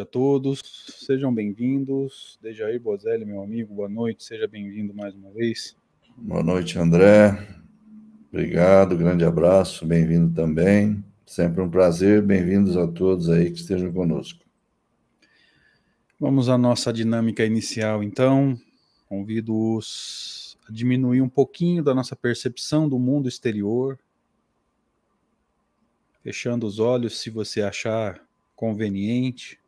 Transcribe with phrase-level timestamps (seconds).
[0.00, 0.62] Noite a todos,
[1.04, 2.38] sejam bem-vindos.
[2.40, 5.76] Dejair Bozelli, meu amigo, boa noite, seja bem-vindo mais uma vez.
[6.16, 7.36] Boa noite, André.
[8.32, 11.04] Obrigado, grande abraço, bem-vindo também.
[11.26, 14.42] Sempre um prazer, bem-vindos a todos aí que estejam conosco.
[16.18, 18.58] Vamos à nossa dinâmica inicial, então.
[19.06, 23.98] Convido-os a diminuir um pouquinho da nossa percepção do mundo exterior,
[26.22, 28.18] fechando os olhos se você achar
[28.56, 29.60] conveniente.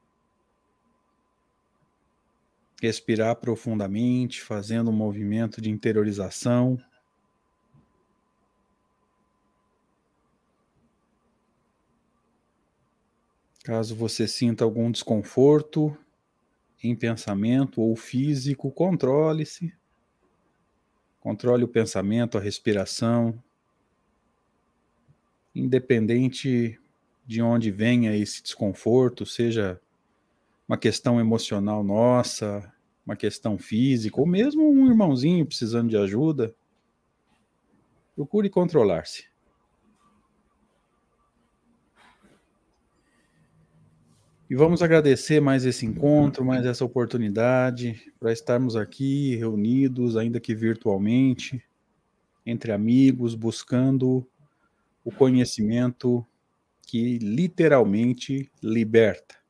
[2.82, 6.76] Respirar profundamente, fazendo um movimento de interiorização.
[13.62, 15.96] Caso você sinta algum desconforto
[16.82, 19.72] em pensamento ou físico, controle-se.
[21.20, 23.40] Controle o pensamento, a respiração.
[25.54, 26.80] Independente
[27.24, 29.80] de onde venha esse desconforto, seja
[30.68, 32.72] uma questão emocional nossa,
[33.04, 36.54] uma questão física, ou mesmo um irmãozinho precisando de ajuda,
[38.14, 39.32] procure controlar-se.
[44.48, 50.54] E vamos agradecer mais esse encontro, mais essa oportunidade para estarmos aqui reunidos, ainda que
[50.54, 51.64] virtualmente,
[52.44, 54.28] entre amigos, buscando
[55.02, 56.26] o conhecimento
[56.86, 59.41] que literalmente liberta.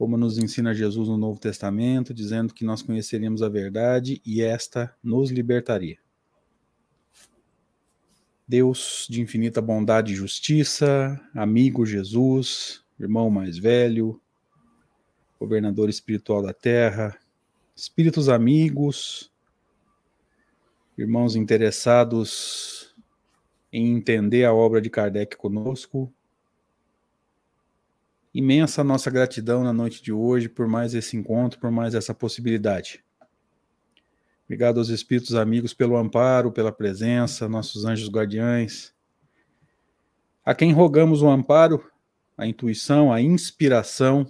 [0.00, 4.96] Como nos ensina Jesus no Novo Testamento, dizendo que nós conheceríamos a verdade e esta
[5.02, 5.98] nos libertaria.
[8.48, 14.18] Deus de infinita bondade e justiça, amigo Jesus, irmão mais velho,
[15.38, 17.14] governador espiritual da terra,
[17.76, 19.30] espíritos amigos,
[20.96, 22.96] irmãos interessados
[23.70, 26.10] em entender a obra de Kardec conosco.
[28.32, 33.04] Imensa nossa gratidão na noite de hoje por mais esse encontro, por mais essa possibilidade.
[34.44, 38.94] Obrigado aos espíritos amigos pelo amparo, pela presença, nossos anjos guardiães.
[40.44, 41.84] A quem rogamos o amparo,
[42.36, 44.26] a intuição, a inspiração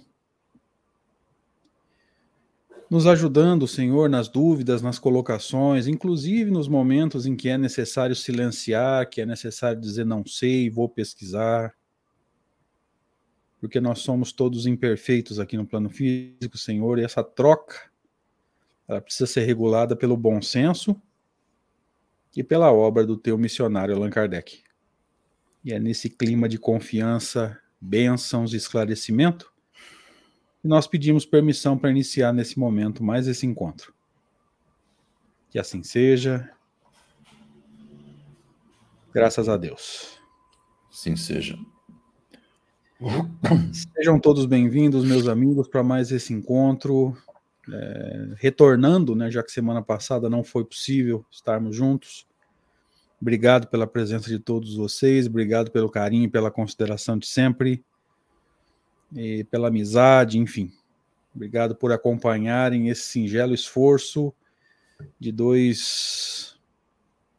[2.91, 9.09] nos ajudando, Senhor, nas dúvidas, nas colocações, inclusive nos momentos em que é necessário silenciar,
[9.09, 11.73] que é necessário dizer não sei, vou pesquisar.
[13.61, 17.89] Porque nós somos todos imperfeitos aqui no plano físico, Senhor, e essa troca
[18.85, 21.01] ela precisa ser regulada pelo bom senso
[22.35, 24.63] e pela obra do teu missionário Allan Kardec.
[25.63, 29.51] E é nesse clima de confiança, bênçãos e esclarecimento
[30.63, 33.93] e nós pedimos permissão para iniciar nesse momento mais esse encontro.
[35.49, 36.49] Que assim seja.
[39.11, 40.19] Graças a Deus.
[40.89, 41.57] Sim seja.
[43.95, 47.17] Sejam todos bem-vindos, meus amigos, para mais esse encontro.
[47.71, 52.27] É, retornando, né, já que semana passada não foi possível estarmos juntos.
[53.19, 57.83] Obrigado pela presença de todos vocês, obrigado pelo carinho pela consideração de sempre
[59.15, 60.71] e pela amizade, enfim.
[61.35, 64.33] Obrigado por acompanharem esse singelo esforço
[65.19, 66.55] de dois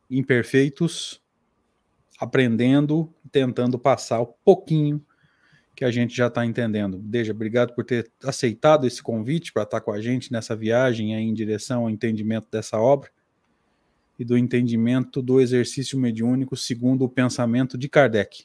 [0.08, 1.20] imperfeitos
[2.18, 5.04] aprendendo, tentando passar o pouquinho
[5.82, 6.96] que a gente já está entendendo.
[6.98, 11.34] Deja, obrigado por ter aceitado esse convite para estar com a gente nessa viagem em
[11.34, 13.10] direção ao entendimento dessa obra
[14.16, 18.44] e do entendimento do exercício mediúnico segundo o pensamento de Kardec.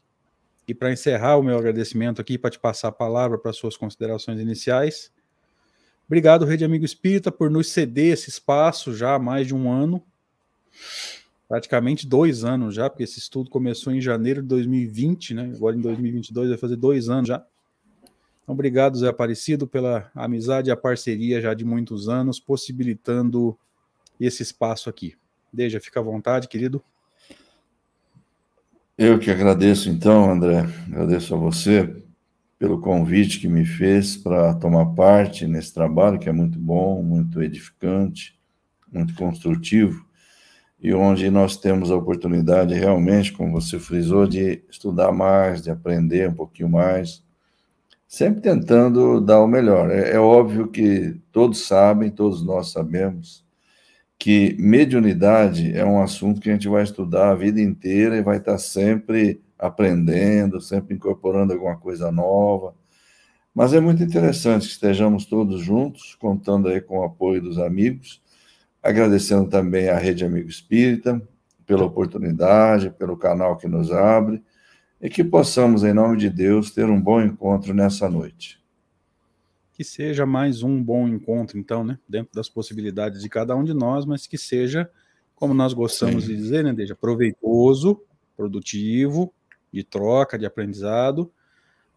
[0.67, 4.39] E para encerrar o meu agradecimento aqui, para te passar a palavra para suas considerações
[4.39, 5.13] iniciais.
[6.07, 10.03] Obrigado, Rede Amigo Espírita, por nos ceder esse espaço já há mais de um ano,
[11.47, 15.51] praticamente dois anos já, porque esse estudo começou em janeiro de 2020, né?
[15.55, 17.45] Agora em 2022 vai fazer dois anos já.
[18.43, 23.57] Então, obrigado, Zé Aparecido, pela amizade e a parceria já de muitos anos, possibilitando
[24.19, 25.15] esse espaço aqui.
[25.51, 26.83] Deja, fica à vontade, querido.
[28.97, 32.03] Eu que agradeço, então, André, agradeço a você
[32.57, 37.41] pelo convite que me fez para tomar parte nesse trabalho, que é muito bom, muito
[37.43, 38.39] edificante,
[38.91, 40.06] muito construtivo,
[40.79, 46.29] e onde nós temos a oportunidade realmente, como você frisou, de estudar mais, de aprender
[46.29, 47.23] um pouquinho mais,
[48.07, 49.89] sempre tentando dar o melhor.
[49.91, 53.45] É, é óbvio que todos sabem, todos nós sabemos,
[54.19, 58.37] que mediunidade é um assunto que a gente vai estudar a vida inteira e vai
[58.37, 62.75] estar sempre aprendendo, sempre incorporando alguma coisa nova.
[63.53, 68.21] Mas é muito interessante que estejamos todos juntos, contando aí com o apoio dos amigos,
[68.87, 71.21] agradecendo também à Rede Amigo Espírita
[71.65, 74.41] pela oportunidade, pelo canal que nos abre,
[75.01, 78.57] e que possamos, em nome de Deus, ter um bom encontro nessa noite.
[79.73, 81.99] que seja mais um bom encontro, então, né?
[82.07, 84.89] Dentro das possibilidades de cada um de nós, mas que seja,
[85.35, 86.31] como nós gostamos Sim.
[86.31, 88.01] de dizer, né, Deja, proveitoso,
[88.37, 89.31] produtivo,
[89.71, 91.29] de troca, de aprendizado,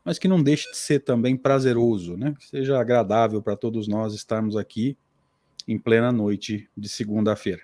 [0.04, 2.34] mas que não deixe de ser também prazeroso, né?
[2.38, 4.98] Que seja agradável para todos nós estarmos aqui
[5.70, 7.62] em plena noite de segunda-feira.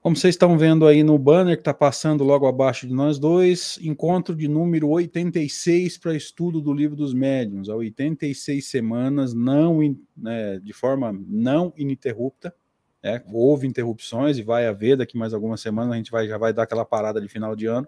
[0.00, 3.78] Como vocês estão vendo aí no banner que está passando logo abaixo de nós dois,
[3.82, 9.80] encontro de número 86 para estudo do livro dos médiuns, há 86 semanas, não
[10.16, 12.54] né, de forma não ininterrupta.
[13.02, 16.54] Né, houve interrupções e vai haver daqui mais algumas semanas, a gente vai, já vai
[16.54, 17.86] dar aquela parada de final de ano.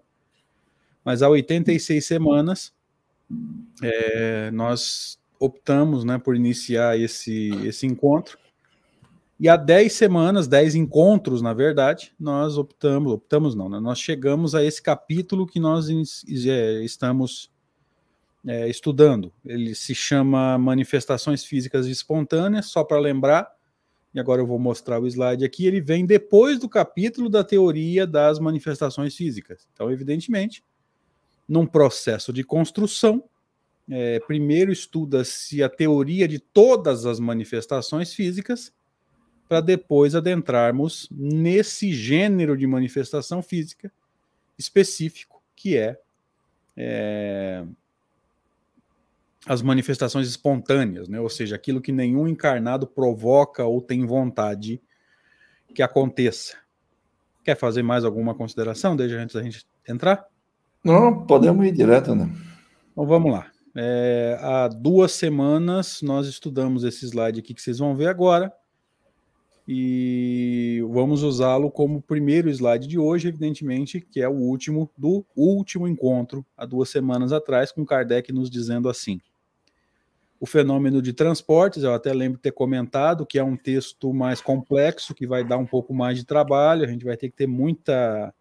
[1.02, 2.74] Mas há 86 semanas,
[3.82, 8.36] é, nós optamos né, por iniciar esse, esse encontro
[9.40, 13.78] e há 10 semanas, 10 encontros, na verdade, nós optamos, optamos não, né?
[13.78, 17.50] nós chegamos a esse capítulo que nós é, estamos
[18.44, 19.32] é, estudando.
[19.44, 23.48] Ele se chama Manifestações Físicas Espontâneas, só para lembrar,
[24.12, 28.06] e agora eu vou mostrar o slide aqui, ele vem depois do capítulo da teoria
[28.08, 29.68] das manifestações físicas.
[29.72, 30.64] Então, evidentemente,
[31.48, 33.22] num processo de construção,
[33.88, 38.72] é, primeiro estuda-se a teoria de todas as manifestações físicas,
[39.48, 43.90] para depois adentrarmos nesse gênero de manifestação física
[44.58, 45.98] específico, que é,
[46.76, 47.64] é
[49.46, 51.18] as manifestações espontâneas, né?
[51.18, 54.82] ou seja, aquilo que nenhum encarnado provoca ou tem vontade
[55.74, 56.58] que aconteça.
[57.42, 60.26] Quer fazer mais alguma consideração desde antes da gente entrar?
[60.84, 62.30] Não, podemos ir direto, né?
[62.92, 63.50] Então vamos lá.
[63.74, 68.52] É, há duas semanas nós estudamos esse slide aqui que vocês vão ver agora
[69.70, 75.86] e vamos usá-lo como primeiro slide de hoje, evidentemente, que é o último do último
[75.86, 79.20] encontro, há duas semanas atrás, com Kardec nos dizendo assim.
[80.40, 84.40] O fenômeno de transportes, eu até lembro de ter comentado que é um texto mais
[84.40, 87.46] complexo, que vai dar um pouco mais de trabalho, a gente vai ter que ter
[87.46, 88.32] muita,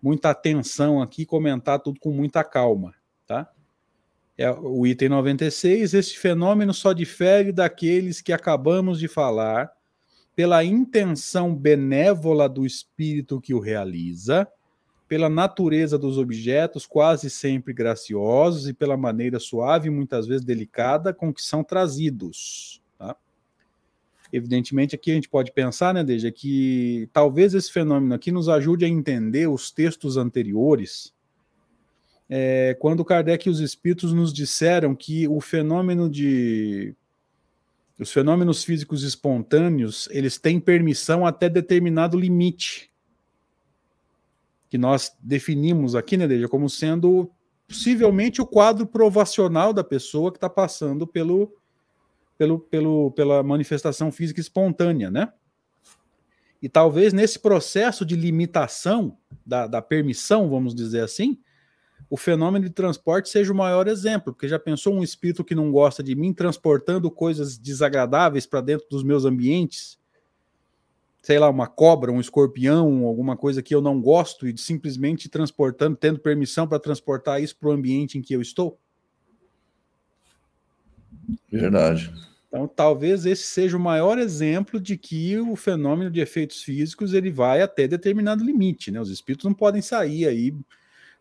[0.00, 2.94] muita atenção aqui, comentar tudo com muita calma,
[3.26, 3.46] tá?
[4.38, 9.75] É o item 96, este fenômeno só difere daqueles que acabamos de falar,
[10.36, 14.46] pela intenção benévola do espírito que o realiza,
[15.08, 21.14] pela natureza dos objetos quase sempre graciosos e pela maneira suave e muitas vezes delicada
[21.14, 22.82] com que são trazidos.
[22.98, 23.16] Tá?
[24.30, 28.84] Evidentemente, aqui a gente pode pensar, né, Deja, que talvez esse fenômeno aqui nos ajude
[28.84, 31.14] a entender os textos anteriores,
[32.28, 36.94] é, quando Kardec e os espíritos nos disseram que o fenômeno de
[37.98, 42.90] os fenômenos físicos espontâneos, eles têm permissão até determinado limite.
[44.68, 47.30] Que nós definimos aqui, né, Deja, como sendo
[47.66, 51.52] possivelmente o quadro provacional da pessoa que está passando pelo,
[52.36, 55.32] pelo, pelo, pela manifestação física espontânea, né?
[56.60, 61.38] E talvez nesse processo de limitação da, da permissão, vamos dizer assim,
[62.08, 65.72] o fenômeno de transporte seja o maior exemplo, porque já pensou um espírito que não
[65.72, 69.98] gosta de mim transportando coisas desagradáveis para dentro dos meus ambientes?
[71.22, 75.96] Sei lá, uma cobra, um escorpião, alguma coisa que eu não gosto e simplesmente transportando,
[75.96, 78.78] tendo permissão para transportar isso para o ambiente em que eu estou?
[81.50, 82.12] Verdade.
[82.46, 87.30] Então, talvez esse seja o maior exemplo de que o fenômeno de efeitos físicos ele
[87.30, 89.00] vai até determinado limite, né?
[89.00, 90.54] Os espíritos não podem sair aí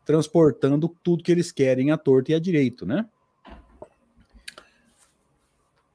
[0.06, 3.06] transportando tudo que eles querem à torta e à direito, né?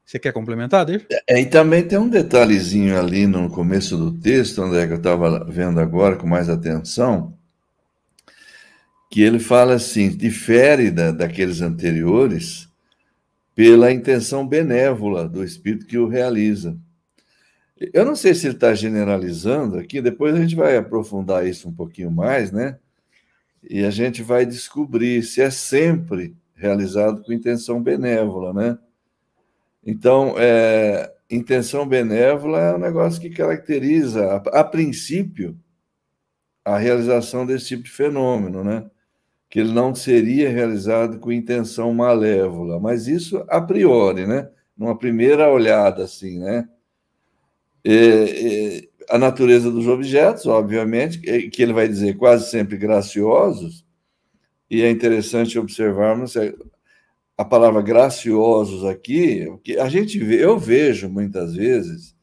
[0.05, 1.05] Você quer complementar, Dave?
[1.25, 5.45] É, e também tem um detalhezinho ali no começo do texto, André, que eu estava
[5.45, 7.33] vendo agora com mais atenção,
[9.09, 12.67] que ele fala assim, difere da, daqueles anteriores
[13.55, 16.77] pela intenção benévola do espírito que o realiza.
[17.93, 21.73] Eu não sei se ele está generalizando aqui, depois a gente vai aprofundar isso um
[21.73, 22.77] pouquinho mais, né?
[23.63, 28.77] E a gente vai descobrir se é sempre realizado com intenção benévola, né?
[29.83, 35.57] Então, é, intenção benévola é um negócio que caracteriza, a, a, princípio,
[36.63, 38.89] a realização desse tipo de fenômeno, né?
[39.49, 44.49] Que ele não seria realizado com intenção malévola, mas isso a priori, né?
[44.77, 46.67] Numa primeira olhada, assim, né?
[47.83, 53.85] E, a natureza dos objetos, obviamente, que ele vai dizer quase sempre graciosos,
[54.69, 56.35] e é interessante observarmos
[57.37, 62.15] a palavra graciosos aqui, que a gente vê, eu vejo muitas vezes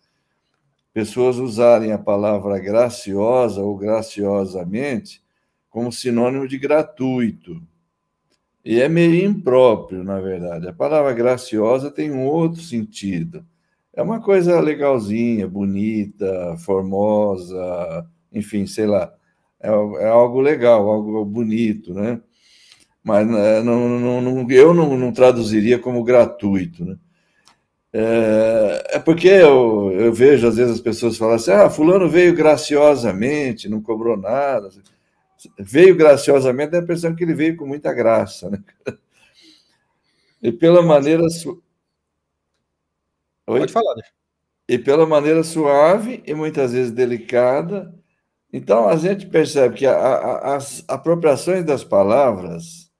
[0.94, 5.22] pessoas usarem a palavra graciosa ou graciosamente
[5.68, 7.62] como sinônimo de gratuito.
[8.64, 10.66] E é meio impróprio, na verdade.
[10.66, 13.46] A palavra graciosa tem um outro sentido.
[13.98, 19.12] É uma coisa legalzinha, bonita, formosa, enfim, sei lá.
[19.60, 22.20] É, é algo legal, algo bonito, né?
[23.02, 26.96] Mas né, não, não, não, eu não, traduziria como gratuito, né?
[27.92, 32.32] É, é porque eu, eu, vejo às vezes as pessoas falam assim: ah, Fulano veio
[32.36, 34.68] graciosamente, não cobrou nada.
[35.58, 38.62] Veio graciosamente, dá a impressão que ele veio com muita graça, né?
[40.40, 41.24] E pela maneira.
[43.52, 43.58] Su...
[43.58, 44.10] Pode falar, deixa.
[44.68, 47.94] E pela maneira suave e muitas vezes delicada.
[48.52, 52.90] Então a gente percebe que a, a, as apropriações das palavras,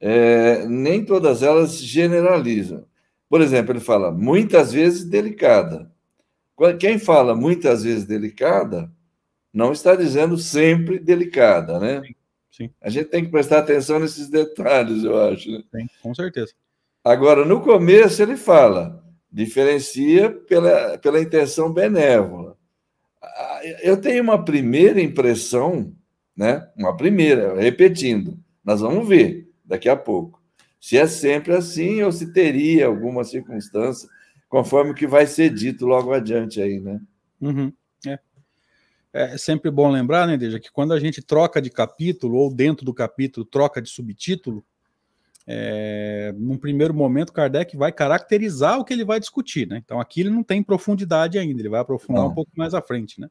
[0.00, 2.84] é, nem todas elas generalizam.
[3.28, 5.90] Por exemplo, ele fala muitas vezes delicada.
[6.78, 8.90] Quem fala muitas vezes delicada,
[9.52, 12.02] não está dizendo sempre delicada, né?
[12.02, 12.14] Sim,
[12.50, 12.70] sim.
[12.80, 15.50] A gente tem que prestar atenção nesses detalhes, eu acho.
[15.50, 15.62] Né?
[15.72, 16.52] Sim, com certeza.
[17.04, 19.03] Agora, no começo, ele fala,
[19.34, 22.56] diferencia pela, pela intenção benévola.
[23.20, 25.92] Ah, eu tenho uma primeira impressão,
[26.36, 26.68] né?
[26.76, 28.38] Uma primeira, repetindo.
[28.64, 30.44] Nós vamos ver daqui a pouco
[30.84, 34.06] se é sempre assim ou se teria alguma circunstância,
[34.50, 37.00] conforme o que vai ser dito logo adiante aí, né?
[37.40, 37.72] Uhum,
[38.06, 38.18] é.
[39.14, 39.38] é.
[39.38, 42.92] sempre bom lembrar, né, Deja, que quando a gente troca de capítulo, ou dentro do
[42.92, 44.62] capítulo troca de subtítulo,
[45.46, 49.80] é, num primeiro momento, Kardec vai caracterizar o que ele vai discutir, né?
[49.84, 52.30] Então aqui ele não tem profundidade ainda, ele vai aprofundar não.
[52.30, 53.28] um pouco mais à frente, né?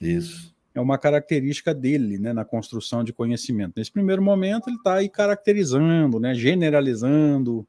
[0.00, 3.72] Isso é uma característica dele, né, na construção de conhecimento.
[3.76, 7.66] Nesse primeiro momento, ele está aí caracterizando, né, generalizando.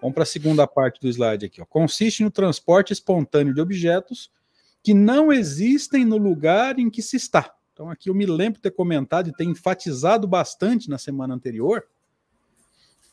[0.00, 1.62] Vamos para a segunda parte do slide aqui.
[1.62, 1.64] Ó.
[1.64, 4.30] Consiste no transporte espontâneo de objetos
[4.82, 7.54] que não existem no lugar em que se está.
[7.72, 11.84] Então, aqui eu me lembro de ter comentado e ter enfatizado bastante na semana anterior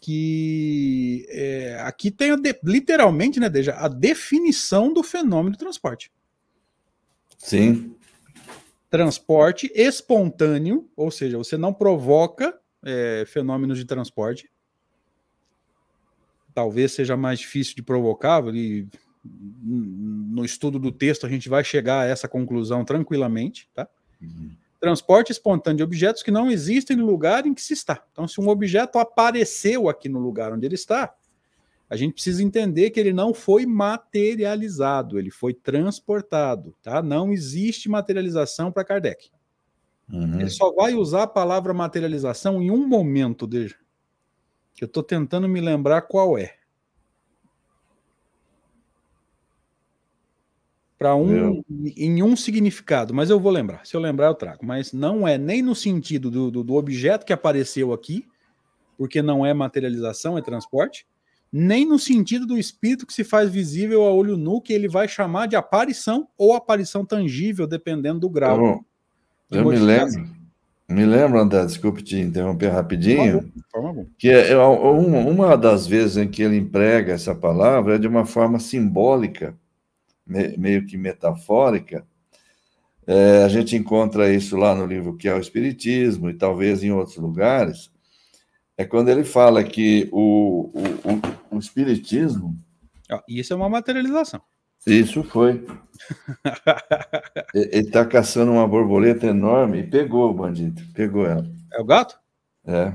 [0.05, 6.11] que é, aqui tem a de, literalmente, né, Deja, a definição do fenômeno do transporte.
[7.37, 7.95] Sim
[8.95, 14.49] transporte espontâneo, ou seja, você não provoca é, fenômenos de transporte.
[16.53, 18.87] Talvez seja mais difícil de provocar, e
[19.21, 23.85] no estudo do texto a gente vai chegar a essa conclusão tranquilamente, tá?
[24.21, 24.55] Uhum.
[24.79, 28.03] Transporte espontâneo de objetos que não existem no lugar em que se está.
[28.11, 31.15] Então, se um objeto apareceu aqui no lugar onde ele está,
[31.89, 37.01] a gente precisa entender que ele não foi materializado, ele foi transportado, tá?
[37.01, 39.29] Não existe materialização para Kardec.
[40.11, 40.39] Uhum.
[40.39, 43.77] Ele só vai usar a palavra materialização em um momento, desde
[44.73, 46.55] que eu estou tentando me lembrar qual é.
[51.05, 51.63] Para um,
[51.95, 53.85] em um significado, mas eu vou lembrar.
[53.85, 54.65] Se eu lembrar, eu trago.
[54.65, 58.25] Mas não é nem no sentido do, do, do objeto que apareceu aqui,
[58.97, 61.05] porque não é materialização, é transporte
[61.57, 65.07] nem no sentido do espírito que se faz visível a olho nu, que ele vai
[65.07, 68.83] chamar de aparição ou aparição tangível, dependendo do grau.
[69.49, 70.29] eu me lembro,
[70.89, 73.49] me lembro, André, desculpe te interromper rapidinho,
[74.17, 78.25] que é, é uma das vezes em que ele emprega essa palavra é de uma
[78.25, 79.55] forma simbólica,
[80.25, 82.05] meio que metafórica.
[83.07, 86.91] É, a gente encontra isso lá no livro que é o Espiritismo e talvez em
[86.91, 87.91] outros lugares,
[88.75, 92.57] é quando ele fala que o, o, o, o Espiritismo.
[93.27, 94.41] Isso é uma materialização.
[94.85, 95.65] Isso foi.
[97.53, 101.45] ele está caçando uma borboleta enorme e pegou o bandido, pegou ela.
[101.73, 102.19] É o gato?
[102.65, 102.93] É.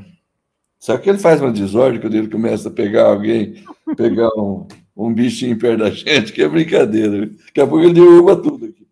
[0.78, 3.64] Só que ele faz uma desordem quando ele começa a pegar alguém,
[3.96, 4.66] pegar um,
[4.96, 7.26] um bichinho perto da gente, que é brincadeira.
[7.26, 8.86] Daqui a pouco ele derruba tudo aqui.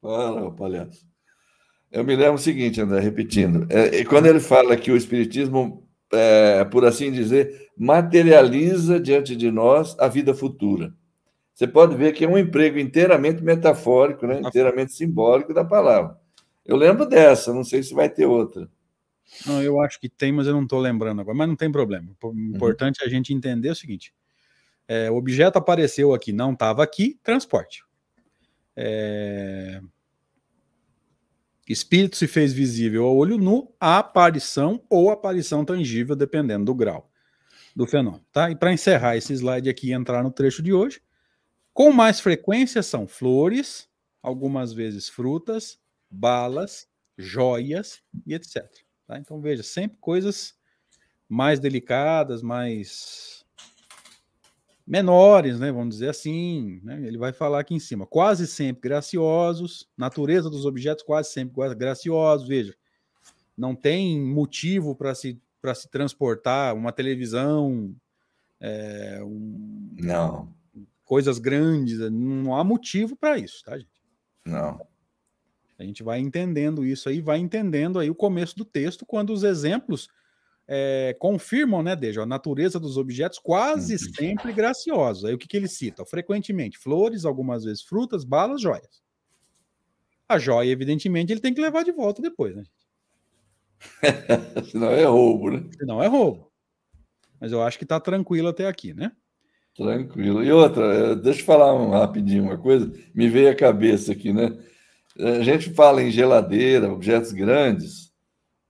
[0.00, 1.06] Fala, palhaço.
[1.90, 3.66] Eu me lembro o seguinte, André, repetindo.
[3.68, 9.94] É, quando ele fala que o Espiritismo, é, por assim dizer, materializa diante de nós
[9.98, 10.92] a vida futura.
[11.54, 14.40] Você pode ver que é um emprego inteiramente metafórico, né?
[14.40, 16.16] inteiramente simbólico da palavra.
[16.64, 18.68] Eu lembro dessa, não sei se vai ter outra.
[19.46, 21.36] Não, eu acho que tem, mas eu não estou lembrando agora.
[21.36, 22.10] Mas não tem problema.
[22.22, 22.52] O uhum.
[22.54, 23.04] importante uhum.
[23.04, 24.14] é a gente entender o seguinte:
[24.86, 27.84] é, o objeto apareceu aqui, não estava aqui, transporte.
[28.76, 29.80] É,
[31.68, 37.08] Espírito se fez visível ao olho nu, a aparição ou aparição tangível, dependendo do grau
[37.74, 38.24] do fenômeno.
[38.32, 38.50] Tá?
[38.50, 41.00] E para encerrar esse slide aqui e entrar no trecho de hoje,
[41.72, 43.88] com mais frequência são flores,
[44.22, 45.78] algumas vezes frutas,
[46.10, 46.86] balas,
[47.16, 48.66] joias e etc.
[49.12, 49.18] Tá?
[49.18, 50.54] Então veja, sempre coisas
[51.28, 53.44] mais delicadas, mais
[54.86, 59.88] menores, né, vamos dizer assim, né, ele vai falar aqui em cima, quase sempre graciosos,
[59.96, 62.74] natureza dos objetos quase sempre graciosos, veja,
[63.56, 67.94] não tem motivo para se para se transportar uma televisão,
[68.58, 70.52] é, um, não,
[71.04, 74.02] coisas grandes, não há motivo para isso, tá, gente?
[74.44, 74.80] Não.
[75.78, 79.42] A gente vai entendendo isso aí, vai entendendo aí o começo do texto, quando os
[79.42, 80.08] exemplos
[80.66, 84.14] é, confirmam, né, Deja, a natureza dos objetos quase uhum.
[84.14, 85.24] sempre graciosos.
[85.24, 86.04] Aí o que, que ele cita?
[86.04, 89.02] Frequentemente, flores, algumas vezes frutas, balas, joias.
[90.28, 92.82] A joia, evidentemente, ele tem que levar de volta depois, né, gente?
[94.70, 95.68] Senão é roubo, né?
[95.76, 96.50] Senão é roubo.
[97.40, 99.12] Mas eu acho que está tranquilo até aqui, né?
[99.74, 100.44] Tranquilo.
[100.44, 104.32] E outra, eh, deixa eu falar um, rapidinho uma coisa, me veio à cabeça aqui,
[104.32, 104.56] né?
[105.18, 108.12] A gente fala em geladeira, objetos grandes,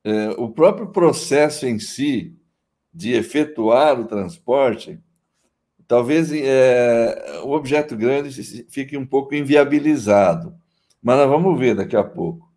[0.05, 2.37] é, o próprio processo em si
[2.92, 4.98] de efetuar o transporte,
[5.87, 10.57] talvez é, o objeto grande fique um pouco inviabilizado.
[11.00, 12.52] Mas nós vamos ver daqui a pouco.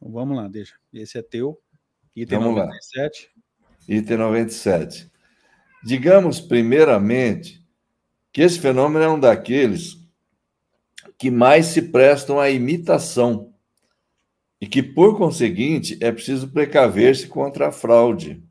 [0.00, 0.74] Vamos lá, deixa.
[0.92, 1.60] Esse é teu.
[2.14, 3.30] Item vamos 97.
[3.34, 3.96] Lá.
[3.96, 5.12] Item 97.
[5.84, 7.64] Digamos, primeiramente,
[8.32, 10.01] que esse fenômeno é um daqueles
[11.22, 13.54] que mais se prestam à imitação
[14.60, 18.42] e que, por conseguinte, é preciso precaver-se contra a fraude.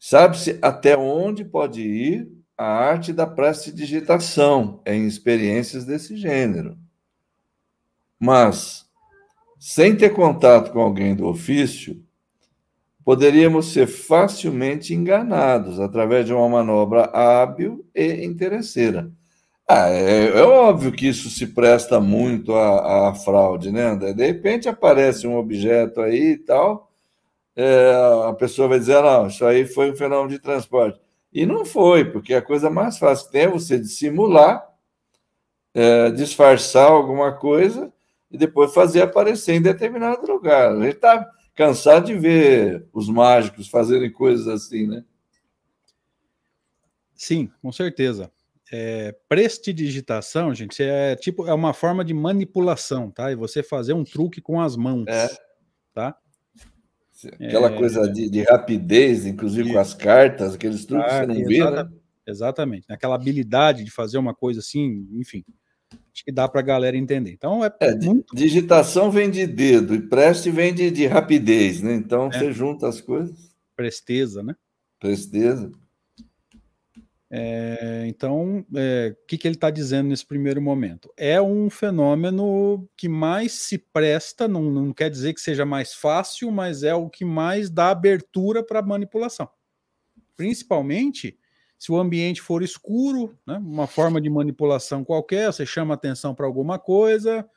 [0.00, 6.76] Sabe-se até onde pode ir a arte da prestidigitação em experiências desse gênero.
[8.18, 8.84] Mas,
[9.60, 12.04] sem ter contato com alguém do ofício,
[13.04, 19.08] poderíamos ser facilmente enganados através de uma manobra hábil e interesseira.
[19.74, 24.12] Ah, é, é, óbvio que isso se presta muito à, fraude, né, André?
[24.12, 26.92] De repente aparece um objeto aí e tal,
[27.56, 27.90] é,
[28.28, 31.00] a pessoa vai dizer, não, isso aí foi um fenômeno de transporte.
[31.32, 34.62] E não foi, porque a coisa mais fácil que tem é você dissimular,
[35.72, 37.90] é, disfarçar alguma coisa
[38.30, 40.72] e depois fazer aparecer em determinado lugar.
[40.72, 45.02] A gente está cansado de ver os mágicos fazerem coisas assim, né?
[47.14, 48.30] Sim, com certeza
[48.72, 53.30] é, prestidigitação, gente, é tipo é uma forma de manipulação, tá?
[53.30, 55.28] E você fazer um truque com as mãos, é.
[55.92, 56.16] tá?
[57.34, 61.38] Aquela é, coisa de, de, rapidez, inclusive com as cartas, aqueles truques ah, que você
[61.38, 61.90] não vê, né?
[62.26, 65.44] Exatamente, aquela habilidade de fazer uma coisa assim, enfim,
[65.92, 67.30] acho que dá para a galera entender.
[67.30, 68.34] Então é, é muito...
[68.34, 71.94] digitação vem de dedo e preste vem de, de rapidez, né?
[71.94, 72.38] Então é.
[72.38, 73.54] você junta as coisas.
[73.76, 74.56] Presteza, né?
[74.98, 75.70] Presteza.
[77.34, 81.10] É, então, é, o que, que ele está dizendo nesse primeiro momento?
[81.16, 86.50] É um fenômeno que mais se presta, não, não quer dizer que seja mais fácil,
[86.50, 89.48] mas é o que mais dá abertura para manipulação.
[90.36, 91.38] Principalmente
[91.78, 96.44] se o ambiente for escuro, né, uma forma de manipulação qualquer, você chama atenção para
[96.44, 97.48] alguma coisa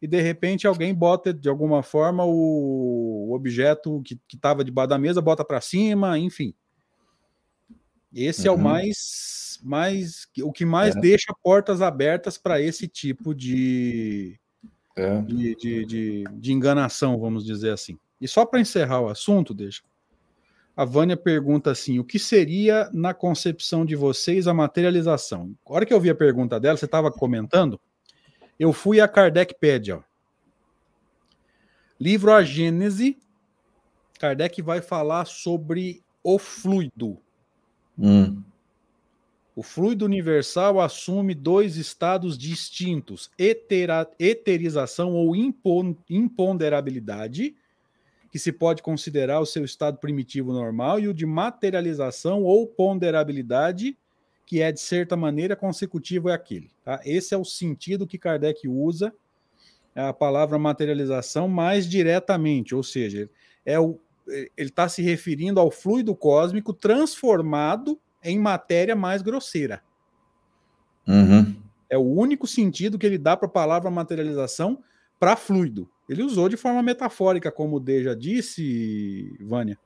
[0.00, 4.98] e de repente alguém bota de alguma forma o, o objeto que estava debaixo da
[4.98, 6.54] mesa, bota para cima, enfim
[8.24, 8.46] esse uhum.
[8.46, 8.62] é o uhum.
[8.62, 11.00] mais, mais o que mais é.
[11.00, 14.38] deixa portas abertas para esse tipo de,
[14.96, 15.20] é.
[15.20, 17.98] de, de, de, de, enganação, vamos dizer assim.
[18.20, 19.82] E só para encerrar o assunto, deixa.
[20.76, 25.54] A Vânia pergunta assim: o que seria na concepção de vocês a materialização?
[25.66, 27.80] A hora que eu vi a pergunta dela, você estava comentando,
[28.58, 30.04] eu fui a Kardecpédia.
[31.98, 33.18] Livro A Gênese,
[34.18, 37.18] Kardec vai falar sobre o fluido.
[37.98, 38.42] Hum.
[39.54, 47.56] O fluido universal assume dois estados distintos: etera, eterização ou imponderabilidade,
[48.30, 53.96] que se pode considerar o seu estado primitivo normal, e o de materialização ou ponderabilidade,
[54.44, 56.70] que é de certa maneira consecutivo é aquele.
[56.84, 57.00] Tá?
[57.02, 59.10] Esse é o sentido que Kardec usa
[59.94, 63.30] a palavra materialização mais diretamente, ou seja,
[63.64, 69.82] é o, ele está se referindo ao fluido cósmico transformado em matéria mais grosseira.
[71.06, 71.54] Uhum.
[71.88, 74.82] É o único sentido que ele dá para a palavra materialização
[75.18, 75.88] para fluido.
[76.08, 79.78] Ele usou de forma metafórica, como o D já disse, Vânia.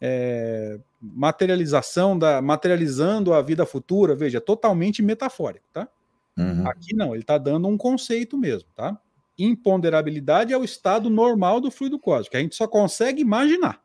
[0.00, 5.88] É, materialização da materializando a vida futura, veja, totalmente metafórico, tá?
[6.36, 6.68] Uhum.
[6.68, 9.00] Aqui não, ele está dando um conceito mesmo, tá?
[9.38, 13.82] Imponderabilidade é o estado normal do fluido cósmico, a gente só consegue imaginar.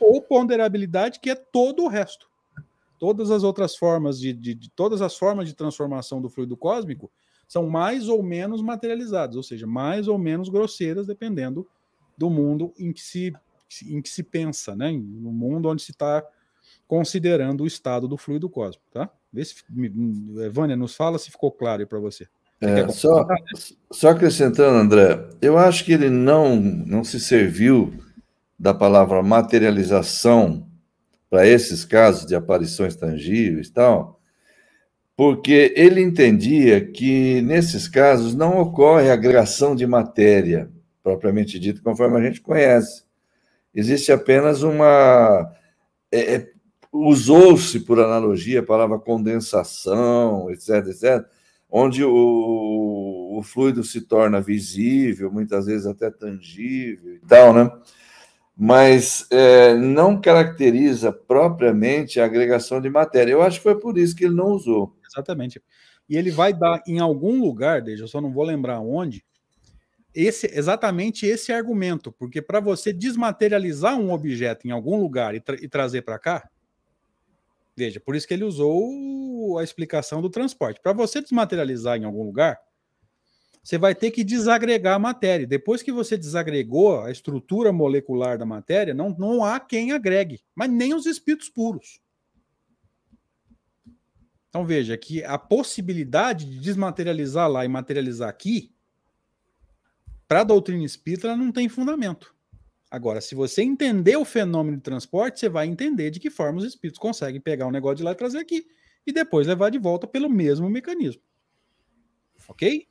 [0.00, 2.28] Ou ponderabilidade, que é todo o resto.
[2.98, 7.10] Todas as outras formas de, de, de, todas as formas de transformação do fluido cósmico
[7.48, 11.66] são mais ou menos materializadas, ou seja, mais ou menos grosseiras, dependendo
[12.16, 13.32] do mundo em que se,
[13.84, 14.92] em que se pensa, né?
[14.92, 16.24] No mundo onde se está
[16.86, 19.10] considerando o estado do fluido cósmico, tá?
[19.32, 19.56] Vê se,
[20.50, 22.28] Vânia, nos fala se ficou claro aí para você.
[22.62, 23.26] É, só,
[23.90, 27.92] só acrescentando, André, eu acho que ele não, não se serviu
[28.56, 30.64] da palavra materialização
[31.28, 34.20] para esses casos de aparições tangíveis e tal,
[35.16, 40.70] porque ele entendia que nesses casos não ocorre agregação de matéria,
[41.02, 43.02] propriamente dita, conforme a gente conhece.
[43.74, 45.50] Existe apenas uma.
[46.12, 46.52] É, é,
[46.92, 51.26] Usou-se, por analogia, a palavra condensação, etc., etc.,
[51.74, 57.70] onde o, o fluido se torna visível, muitas vezes até tangível e tal, né?
[58.54, 63.32] Mas é, não caracteriza propriamente a agregação de matéria.
[63.32, 64.94] Eu acho que foi por isso que ele não usou.
[65.10, 65.62] Exatamente.
[66.06, 69.24] E ele vai dar em algum lugar, deixa eu só não vou lembrar onde,
[70.14, 75.56] esse exatamente esse argumento, porque para você desmaterializar um objeto em algum lugar e, tra
[75.58, 76.50] e trazer para cá,
[77.82, 80.80] veja, por isso que ele usou a explicação do transporte.
[80.80, 82.60] Para você desmaterializar em algum lugar,
[83.60, 85.46] você vai ter que desagregar a matéria.
[85.46, 90.70] Depois que você desagregou a estrutura molecular da matéria, não, não há quem agregue, mas
[90.70, 92.00] nem os espíritos puros.
[94.48, 98.72] Então veja que a possibilidade de desmaterializar lá e materializar aqui
[100.28, 102.32] para a doutrina espírita não tem fundamento.
[102.92, 106.64] Agora, se você entender o fenômeno de transporte, você vai entender de que forma os
[106.66, 108.66] espíritos conseguem pegar um negócio de lá e trazer aqui
[109.06, 111.22] e depois levar de volta pelo mesmo mecanismo.
[112.46, 112.86] Ok?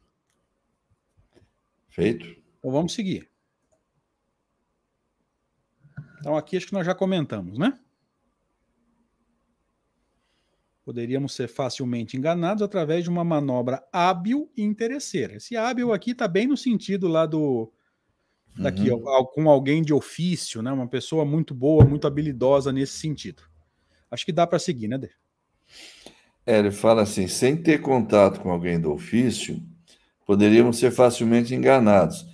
[1.87, 2.25] Feito.
[2.57, 3.29] Então vamos seguir.
[6.19, 7.79] Então aqui acho que nós já comentamos, né?
[10.83, 15.35] Poderíamos ser facilmente enganados através de uma manobra hábil e interesseira.
[15.35, 17.71] Esse hábil aqui está bem no sentido lá do.
[18.57, 19.25] Daqui, uhum.
[19.33, 20.71] com alguém de ofício, né?
[20.71, 23.43] Uma pessoa muito boa, muito habilidosa nesse sentido.
[24.09, 25.09] Acho que dá para seguir, né, Dê?
[26.45, 29.61] É, ele fala assim: sem ter contato com alguém do ofício,
[30.25, 32.25] poderíamos ser facilmente enganados.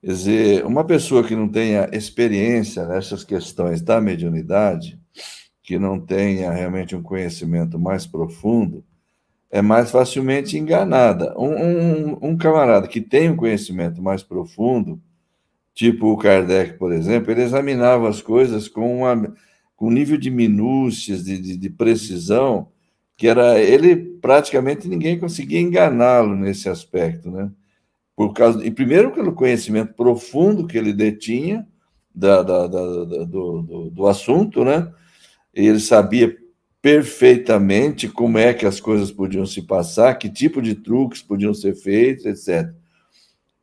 [0.00, 5.00] Quer dizer, uma pessoa que não tenha experiência nessas questões da mediunidade,
[5.62, 8.84] que não tenha realmente um conhecimento mais profundo,
[9.50, 11.34] é mais facilmente enganada.
[11.38, 15.00] Um, um, um camarada que tem um conhecimento mais profundo,
[15.74, 19.00] tipo o Kardec, por exemplo, ele examinava as coisas com,
[19.76, 22.68] com um nível de minúcias, de, de, de precisão,
[23.16, 27.50] que era ele praticamente ninguém conseguia enganá-lo nesse aspecto, né?
[28.16, 31.66] Por causa, e primeiro pelo conhecimento profundo que ele detinha
[32.14, 34.88] da, da, da, da do, do, do assunto, né?
[35.54, 36.36] ele sabia
[36.82, 41.74] perfeitamente como é que as coisas podiam se passar, que tipo de truques podiam ser
[41.74, 42.74] feitos, etc.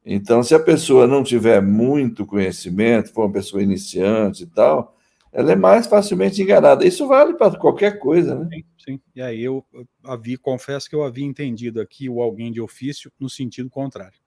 [0.06, 4.98] Então, se a pessoa não tiver muito conhecimento, for uma pessoa iniciante e tal,
[5.32, 6.86] ela é mais facilmente enganada.
[6.86, 8.50] Isso vale para qualquer coisa, né?
[8.52, 9.02] Sim, sim.
[9.16, 9.66] E aí eu
[10.04, 14.20] havia, confesso que eu havia entendido aqui o alguém de ofício no sentido contrário.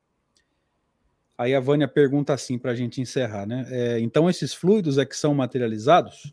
[1.37, 3.67] Aí a Vânia pergunta assim para a gente encerrar, né?
[3.69, 6.33] É, então esses fluidos é que são materializados?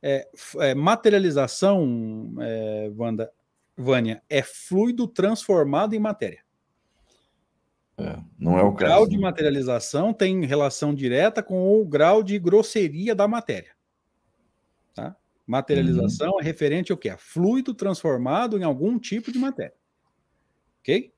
[0.00, 0.26] É,
[0.60, 3.30] é, materialização, é, Wanda,
[3.76, 6.42] Vânia, é fluido transformado em matéria.
[8.00, 8.92] É, não é o, o caso.
[8.92, 13.72] grau de materialização tem relação direta com o grau de grosseria da matéria.
[14.94, 15.16] Tá?
[15.46, 16.40] Materialização uhum.
[16.40, 17.08] é referente ao que?
[17.08, 19.74] A fluido transformado em algum tipo de matéria.
[20.80, 21.12] Ok?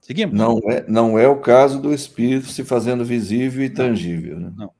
[0.00, 0.38] Seguimos?
[0.38, 4.40] Não é, não é o caso do espírito se fazendo visível e tangível.
[4.40, 4.52] Né?
[4.56, 4.72] Não.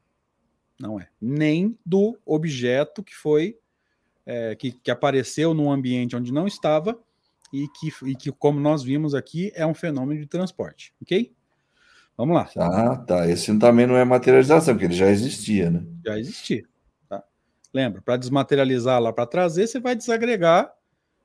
[0.81, 1.09] Não é.
[1.21, 3.59] Nem do objeto que foi
[4.25, 6.99] é, que, que, apareceu num ambiente onde não estava
[7.53, 10.95] e que, e que, como nós vimos aqui, é um fenômeno de transporte.
[11.03, 11.35] Ok?
[12.17, 12.51] Vamos lá.
[12.57, 13.29] Ah, tá.
[13.29, 15.85] Esse também não é materialização, porque ele já existia, né?
[16.05, 16.63] Já existia.
[17.09, 17.25] Tá?
[17.73, 20.73] Lembra, para desmaterializar lá para trazer, você vai desagregar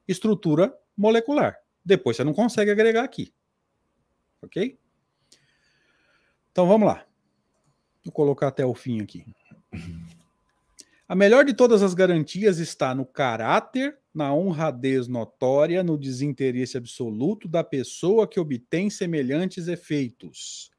[0.08, 1.58] estrutura molecular.
[1.84, 3.34] Depois você não consegue agregar aqui.
[4.42, 4.80] Ok?
[6.52, 7.06] Então vamos lá.
[8.04, 9.26] Vou colocar até o fim aqui.
[11.08, 17.48] A melhor de todas as garantias está no caráter, na honradez notória, no desinteresse absoluto
[17.48, 20.72] da pessoa que obtém semelhantes efeitos.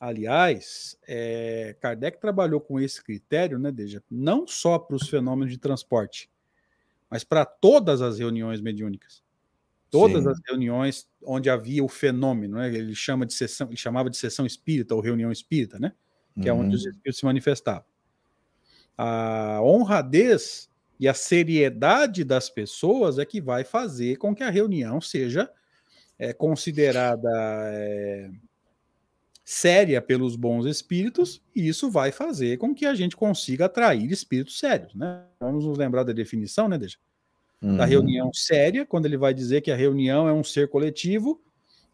[0.00, 4.02] Aliás, é, Kardec trabalhou com esse critério, né, Deja?
[4.10, 6.28] Não só para os fenômenos de transporte,
[7.08, 9.22] mas para todas as reuniões mediúnicas.
[9.88, 10.30] Todas Sim.
[10.30, 12.74] as reuniões onde havia o fenômeno, né?
[12.74, 15.92] Ele chama de sessão, ele chamava de sessão espírita ou reunião espírita, né?
[16.34, 16.56] Que uhum.
[16.56, 16.90] é onde os uhum.
[16.90, 17.93] espíritos se manifestavam
[18.96, 25.00] a honradez e a seriedade das pessoas é que vai fazer com que a reunião
[25.00, 25.50] seja
[26.18, 27.28] é, considerada
[27.72, 28.30] é,
[29.44, 34.58] séria pelos bons espíritos, e isso vai fazer com que a gente consiga atrair espíritos
[34.58, 34.94] sérios.
[34.94, 35.22] Né?
[35.40, 36.98] Vamos nos lembrar da definição, né, Deixa?
[37.60, 37.76] Uhum.
[37.76, 41.40] Da reunião séria, quando ele vai dizer que a reunião é um ser coletivo,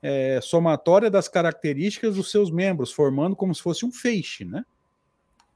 [0.02, 4.64] é, somatória das características dos seus membros, formando como se fosse um feixe, né?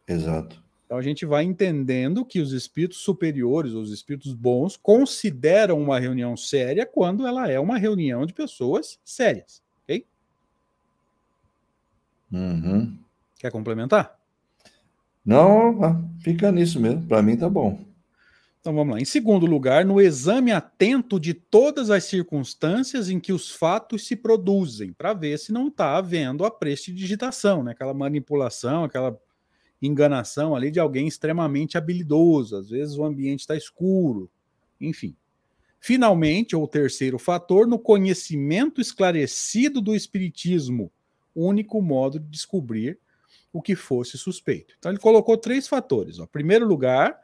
[0.06, 0.63] Exato.
[0.84, 6.36] Então a gente vai entendendo que os espíritos superiores, os espíritos bons, consideram uma reunião
[6.36, 9.62] séria quando ela é uma reunião de pessoas sérias.
[9.82, 10.06] Ok?
[12.32, 12.98] Uhum.
[13.38, 14.18] Quer complementar?
[15.24, 17.06] Não, fica nisso mesmo.
[17.06, 17.80] Para mim tá bom.
[18.60, 19.00] Então vamos lá.
[19.00, 24.16] Em segundo lugar, no exame atento de todas as circunstâncias em que os fatos se
[24.16, 27.72] produzem, para ver se não está havendo a prestidigitação, né?
[27.72, 29.18] aquela manipulação, aquela
[29.86, 32.56] enganação ali de alguém extremamente habilidoso.
[32.56, 34.30] Às vezes o ambiente está escuro,
[34.80, 35.16] enfim.
[35.80, 40.90] Finalmente, ou terceiro fator, no conhecimento esclarecido do Espiritismo,
[41.34, 42.98] único modo de descobrir
[43.52, 44.74] o que fosse suspeito.
[44.78, 46.18] Então ele colocou três fatores.
[46.18, 46.26] Ó.
[46.26, 47.20] Primeiro lugar,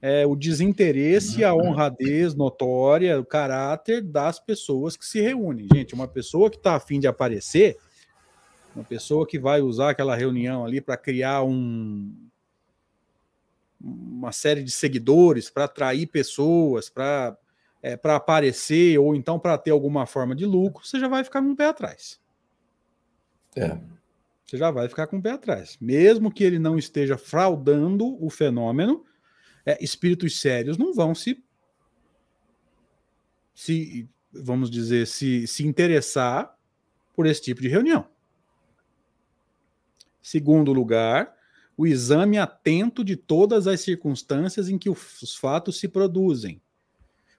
[0.00, 5.66] é, o desinteresse, a honradez notória, o caráter das pessoas que se reúnem.
[5.74, 7.76] Gente, uma pessoa que está afim de aparecer,
[8.76, 12.14] uma pessoa que vai usar aquela reunião ali para criar um,
[13.80, 17.36] uma série de seguidores, para atrair pessoas, para
[17.82, 21.40] é, para aparecer ou então para ter alguma forma de lucro, você já vai ficar
[21.40, 22.20] com o pé atrás.
[23.54, 23.78] É.
[24.44, 25.76] Você já vai ficar com o pé atrás.
[25.80, 29.04] Mesmo que ele não esteja fraudando o fenômeno,
[29.64, 31.42] é, espíritos sérios não vão se,
[33.54, 36.56] se vamos dizer, se, se interessar
[37.14, 38.08] por esse tipo de reunião.
[40.26, 41.32] Segundo lugar,
[41.76, 46.60] o exame atento de todas as circunstâncias em que os fatos se produzem.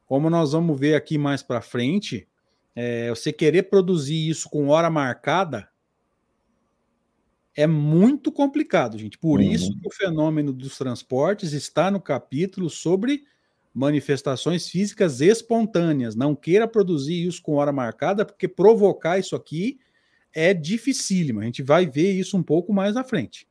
[0.05, 2.25] Como nós vamos ver aqui mais para frente,
[2.73, 5.67] é, você querer produzir isso com hora marcada
[7.53, 9.17] é muito complicado, gente.
[9.17, 9.51] Por uhum.
[9.51, 13.25] isso que o fenômeno dos transportes está no capítulo sobre
[13.73, 16.15] manifestações físicas espontâneas.
[16.15, 19.77] Não queira produzir isso com hora marcada, porque provocar isso aqui
[20.33, 21.39] é dificílimo.
[21.39, 23.47] A gente vai ver isso um pouco mais à frente.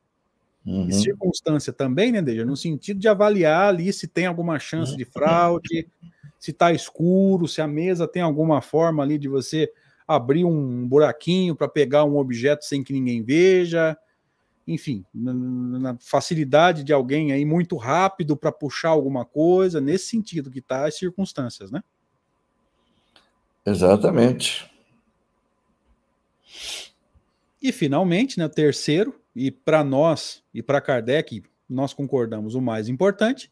[0.65, 0.89] Uhum.
[0.89, 2.45] E circunstância também, né, Deja?
[2.45, 5.87] No sentido de avaliar ali se tem alguma chance de fraude,
[6.37, 9.71] se está escuro, se a mesa tem alguma forma ali de você
[10.07, 13.97] abrir um buraquinho para pegar um objeto sem que ninguém veja,
[14.67, 20.51] enfim, na, na facilidade de alguém aí muito rápido para puxar alguma coisa, nesse sentido
[20.51, 21.81] que está as circunstâncias, né?
[23.65, 24.69] Exatamente.
[27.61, 33.51] E finalmente, né, terceiro, e para nós e para Kardec, nós concordamos o mais importante,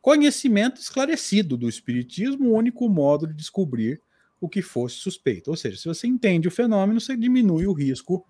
[0.00, 4.00] conhecimento esclarecido do espiritismo, o único modo de descobrir
[4.40, 5.50] o que fosse suspeito.
[5.50, 8.24] Ou seja, se você entende o fenômeno, você diminui o risco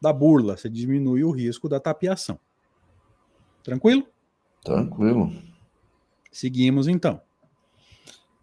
[0.00, 2.38] da burla, você diminui o risco da tapiação.
[3.64, 4.06] Tranquilo?
[4.62, 5.32] Tranquilo.
[6.30, 7.20] Seguimos então.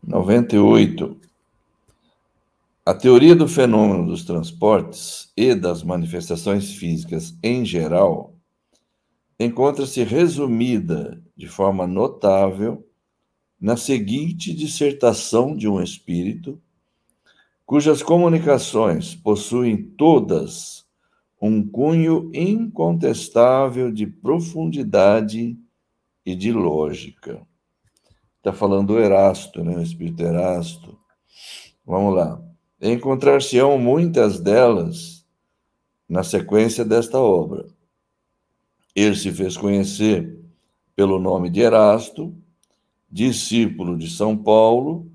[0.04, 1.20] 98.
[2.88, 8.38] A teoria do fenômeno dos transportes e das manifestações físicas em geral
[9.40, 12.88] encontra-se resumida de forma notável
[13.60, 16.62] na seguinte dissertação de um espírito
[17.66, 20.86] cujas comunicações possuem todas
[21.42, 25.58] um cunho incontestável de profundidade
[26.24, 27.42] e de lógica.
[28.38, 29.76] Está falando do Erasto, né?
[29.76, 30.96] o espírito Erasto.
[31.84, 32.45] Vamos lá.
[32.82, 35.26] Encontrar-se-ão muitas delas
[36.08, 37.66] na sequência desta obra.
[38.96, 40.40] Ele se fez conhecer
[40.96, 42.34] pelo nome de Erasto,
[43.10, 45.10] discípulo de São Paulo,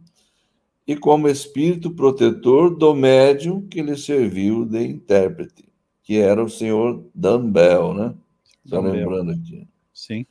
[0.86, 5.68] e como espírito protetor do médium que lhe serviu de intérprete,
[6.02, 8.14] que era o senhor Dambel, né?
[8.64, 9.68] Estou lembrando aqui.
[9.94, 10.26] Sim.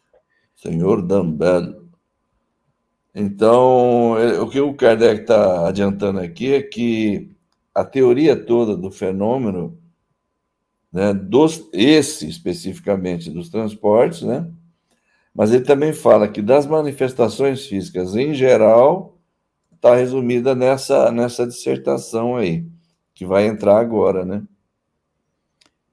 [0.55, 1.78] Senhor Dambel.
[3.21, 7.29] Então, o que o Kardec está adiantando aqui é que
[7.75, 9.77] a teoria toda do fenômeno,
[10.89, 14.49] né, dos, esse especificamente dos transportes, né,
[15.35, 19.17] mas ele também fala que das manifestações físicas em geral,
[19.73, 22.65] está resumida nessa, nessa dissertação aí,
[23.13, 24.43] que vai entrar agora, né?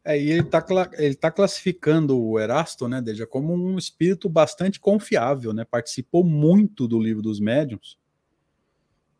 [0.06, 0.64] É, e ele está
[0.98, 5.64] ele tá classificando o Erasto, né, Deja, como um espírito bastante confiável, né?
[5.64, 7.98] Participou muito do livro dos médiuns.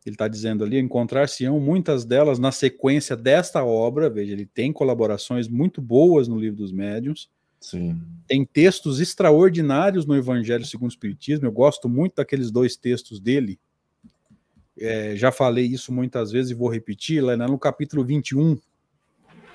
[0.05, 4.09] Ele está dizendo ali, encontrar-se-ão muitas delas na sequência desta obra.
[4.09, 7.29] Veja, ele tem colaborações muito boas no livro dos médiuns.
[7.59, 8.01] Sim.
[8.25, 11.45] Tem textos extraordinários no Evangelho segundo o Espiritismo.
[11.45, 13.59] Eu gosto muito daqueles dois textos dele,
[14.79, 18.57] é, já falei isso muitas vezes e vou repetir, lá no capítulo 21,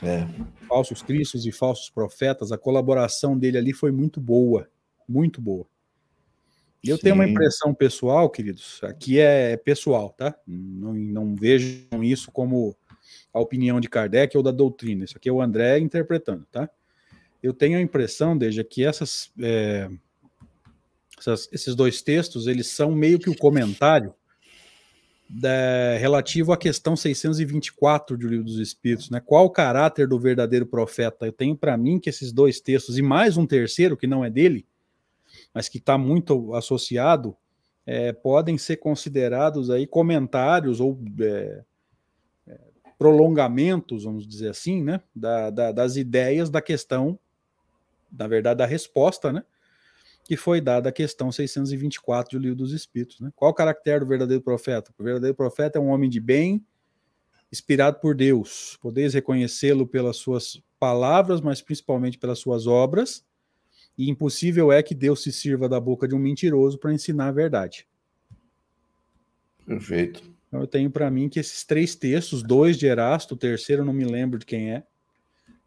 [0.03, 0.27] é.
[0.67, 4.69] Falsos Cristos e Falsos Profetas, a colaboração dele ali foi muito boa,
[5.09, 5.67] muito boa.
[6.83, 7.03] E eu Sim.
[7.03, 10.35] tenho uma impressão pessoal, queridos, aqui é pessoal, tá?
[10.47, 12.77] Não, não vejam isso como
[13.33, 16.69] a opinião de Kardec ou da doutrina, isso aqui é o André interpretando, tá?
[17.43, 19.91] eu tenho a impressão, desde que essas, é,
[21.19, 24.15] essas, esses dois textos eles são meio que o comentário
[25.35, 29.19] da, relativo à questão 624 do Livro dos Espíritos, né?
[29.19, 31.25] Qual o caráter do verdadeiro profeta?
[31.25, 34.29] Eu tenho para mim que esses dois textos e mais um terceiro que não é
[34.29, 34.67] dele,
[35.55, 37.35] mas que está muito associado,
[37.87, 41.65] é, podem ser considerados aí comentários ou é,
[42.47, 42.59] é,
[42.99, 45.01] prolongamentos, vamos dizer assim, né?
[45.17, 47.19] Da, da, das ideias da questão,
[48.13, 49.43] na verdade, da resposta, né?
[50.33, 53.21] Que foi dada a questão 624 do Livro dos Espíritos.
[53.21, 53.31] Né?
[53.37, 54.91] Qual o caractere do verdadeiro profeta?
[54.99, 56.65] O verdadeiro profeta é um homem de bem,
[57.53, 58.79] inspirado por Deus.
[58.81, 63.23] Podeis reconhecê-lo pelas suas palavras, mas principalmente pelas suas obras.
[63.99, 67.33] E impossível é que Deus se sirva da boca de um mentiroso para ensinar a
[67.33, 67.87] verdade.
[69.67, 70.23] Perfeito.
[70.49, 73.93] Então eu tenho para mim que esses três textos, dois de Erasto, o terceiro não
[73.93, 74.83] me lembro de quem é,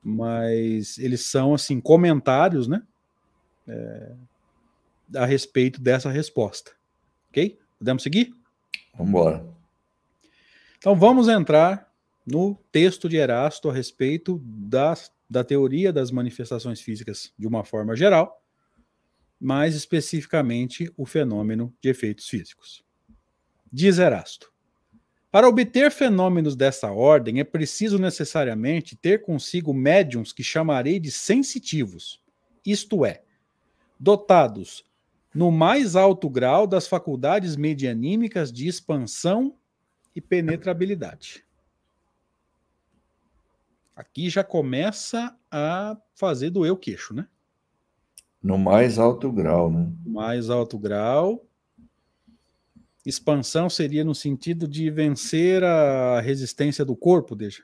[0.01, 2.81] mas eles são assim comentários, né?
[3.67, 4.11] É,
[5.13, 6.71] a respeito dessa resposta.
[7.29, 7.59] Ok?
[7.77, 8.33] Podemos seguir?
[8.93, 9.45] Vamos embora.
[10.77, 11.91] Então vamos entrar
[12.25, 17.95] no texto de Erasto a respeito das, da teoria das manifestações físicas de uma forma
[17.95, 18.41] geral,
[19.39, 22.83] mais especificamente o fenômeno de efeitos físicos.
[23.71, 24.51] Diz Erasto:
[25.31, 32.21] Para obter fenômenos dessa ordem é preciso necessariamente ter consigo médiums que chamarei de sensitivos,
[32.65, 33.21] isto é,
[33.99, 34.83] dotados
[35.35, 39.57] no mais alto grau das faculdades medianímicas de expansão
[40.15, 41.43] e penetrabilidade.
[43.93, 47.27] Aqui já começa a fazer doer o queixo, né?
[48.41, 49.91] No mais alto grau, né?
[50.05, 51.45] Mais alto grau.
[53.05, 57.63] Expansão seria no sentido de vencer a resistência do corpo, deixa.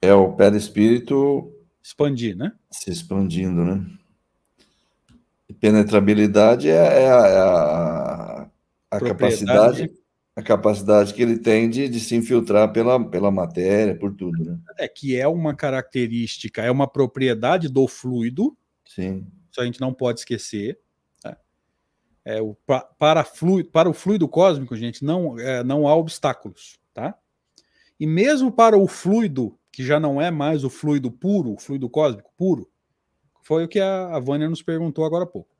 [0.00, 2.52] É o pé do espírito expandir, né?
[2.70, 3.86] Se expandindo, né?
[5.60, 8.48] Penetrabilidade é, é a, é a,
[8.90, 9.90] a capacidade
[10.36, 14.58] a capacidade que ele tem de, de, se infiltrar pela, pela matéria, por tudo, né?
[14.78, 18.56] É que é uma característica, é uma propriedade do fluido.
[18.84, 19.26] Sim.
[19.50, 20.80] Isso a gente não pode esquecer.
[21.22, 21.38] Tá?
[22.24, 22.56] É, o,
[22.98, 27.16] para, fluido, para o fluido cósmico, gente, não, é, não há obstáculos, tá?
[27.98, 31.88] E mesmo para o fluido, que já não é mais o fluido puro, o fluido
[31.88, 32.68] cósmico puro,
[33.44, 35.54] foi o que a, a Vânia nos perguntou agora há pouco.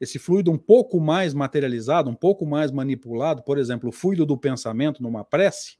[0.00, 4.38] Esse fluido um pouco mais materializado, um pouco mais manipulado, por exemplo, o fluido do
[4.38, 5.76] pensamento numa prece,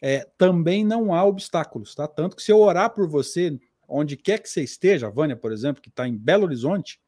[0.00, 2.06] é, também não há obstáculos, tá?
[2.06, 3.58] Tanto que se eu orar por você,
[3.88, 7.00] onde quer que você esteja, a Vânia, por exemplo, que está em Belo Horizonte,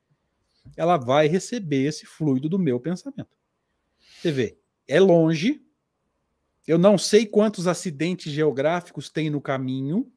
[0.76, 3.36] ela vai receber esse fluido do meu pensamento.
[4.20, 5.62] Você vê, é longe,
[6.66, 10.11] eu não sei quantos acidentes geográficos tem no caminho,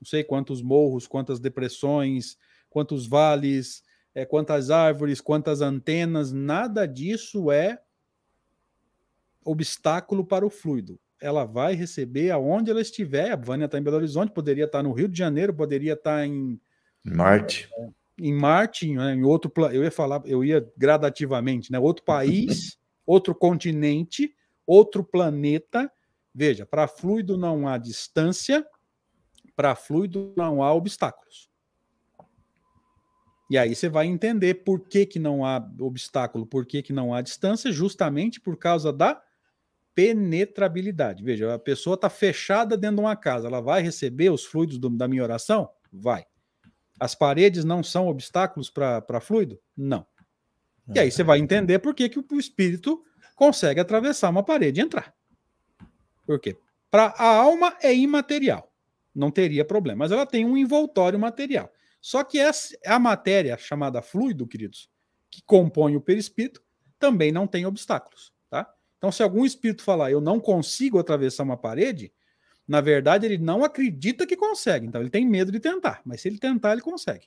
[0.00, 2.36] não sei quantos morros, quantas depressões,
[2.70, 3.82] quantos vales,
[4.14, 7.80] é, quantas árvores, quantas antenas, nada disso é
[9.44, 10.98] obstáculo para o fluido.
[11.20, 13.32] Ela vai receber aonde ela estiver.
[13.32, 16.60] A Vânia está em Belo Horizonte, poderia estar no Rio de Janeiro, poderia estar em
[17.04, 17.68] Marte.
[17.76, 17.88] É,
[18.20, 21.78] em Marte, né, em outro eu ia falar, eu ia gradativamente, né?
[21.78, 22.76] Outro país,
[23.06, 24.32] outro continente,
[24.66, 25.90] outro planeta.
[26.34, 28.64] Veja, para fluido não há distância,
[29.58, 31.50] para fluido não há obstáculos.
[33.50, 37.12] E aí você vai entender por que, que não há obstáculo, por que, que não
[37.12, 39.20] há distância, justamente por causa da
[39.96, 41.24] penetrabilidade.
[41.24, 44.88] Veja, a pessoa está fechada dentro de uma casa, ela vai receber os fluidos do,
[44.90, 45.68] da minha oração?
[45.92, 46.24] Vai.
[47.00, 49.58] As paredes não são obstáculos para fluido?
[49.76, 50.06] Não.
[50.94, 53.02] E aí você vai entender por que, que o espírito
[53.34, 55.12] consegue atravessar uma parede e entrar.
[56.24, 56.56] Por quê?
[56.88, 58.67] Para a alma é imaterial
[59.18, 59.98] não teria problema.
[59.98, 61.70] Mas ela tem um envoltório material.
[62.00, 64.88] Só que essa, a matéria chamada fluido, queridos,
[65.30, 66.62] que compõe o perispírito,
[66.98, 68.32] também não tem obstáculos.
[68.48, 68.72] Tá?
[68.96, 72.12] Então, se algum espírito falar eu não consigo atravessar uma parede,
[72.66, 74.86] na verdade ele não acredita que consegue.
[74.86, 76.00] Então, ele tem medo de tentar.
[76.04, 77.26] Mas se ele tentar, ele consegue.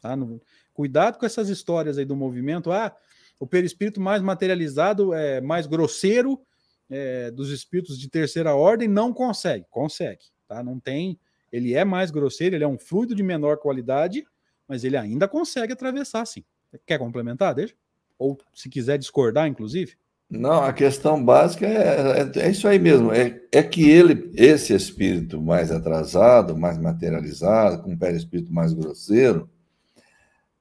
[0.00, 0.14] Tá?
[0.16, 0.40] No,
[0.72, 2.70] cuidado com essas histórias aí do movimento.
[2.70, 2.94] Ah,
[3.38, 6.40] o perispírito mais materializado, é mais grosseiro
[6.88, 9.66] é, dos espíritos de terceira ordem, não consegue.
[9.68, 10.64] Consegue tá?
[10.64, 11.16] Não tem,
[11.52, 14.26] ele é mais grosseiro, ele é um fluido de menor qualidade,
[14.66, 16.42] mas ele ainda consegue atravessar, sim.
[16.84, 17.74] Quer complementar, deixa?
[18.18, 19.94] Ou se quiser discordar, inclusive?
[20.28, 23.12] Não, a questão básica é, é, é, isso aí mesmo.
[23.12, 29.48] É, é que ele, esse espírito mais atrasado, mais materializado, com um perispírito mais grosseiro,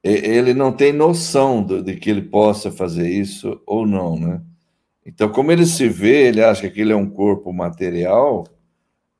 [0.04, 4.42] ele não tem noção de, de que ele possa fazer isso ou não, né?
[5.06, 8.46] Então, como ele se vê, ele acha que ele é um corpo material,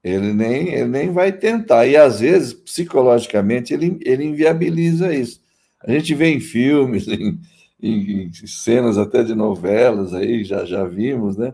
[0.04, 1.86] Ele nem, ele nem vai tentar.
[1.86, 5.42] E às vezes, psicologicamente, ele, ele inviabiliza isso.
[5.82, 7.40] A gente vê em filmes, em,
[7.82, 11.54] em, cenas até de novelas aí, já, já vimos, né?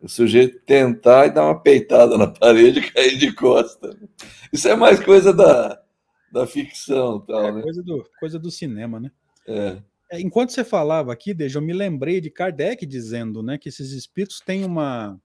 [0.00, 3.96] O sujeito tentar e dar uma peitada na parede e cair de costa.
[4.52, 5.80] Isso é mais coisa da,
[6.32, 7.20] da ficção.
[7.20, 7.62] Tal, é, né?
[7.62, 9.10] coisa, do, coisa do cinema, né?
[9.46, 9.78] É.
[10.10, 13.90] É, enquanto você falava aqui, Deja, eu me lembrei de Kardec dizendo né, que esses
[13.90, 15.20] espíritos têm uma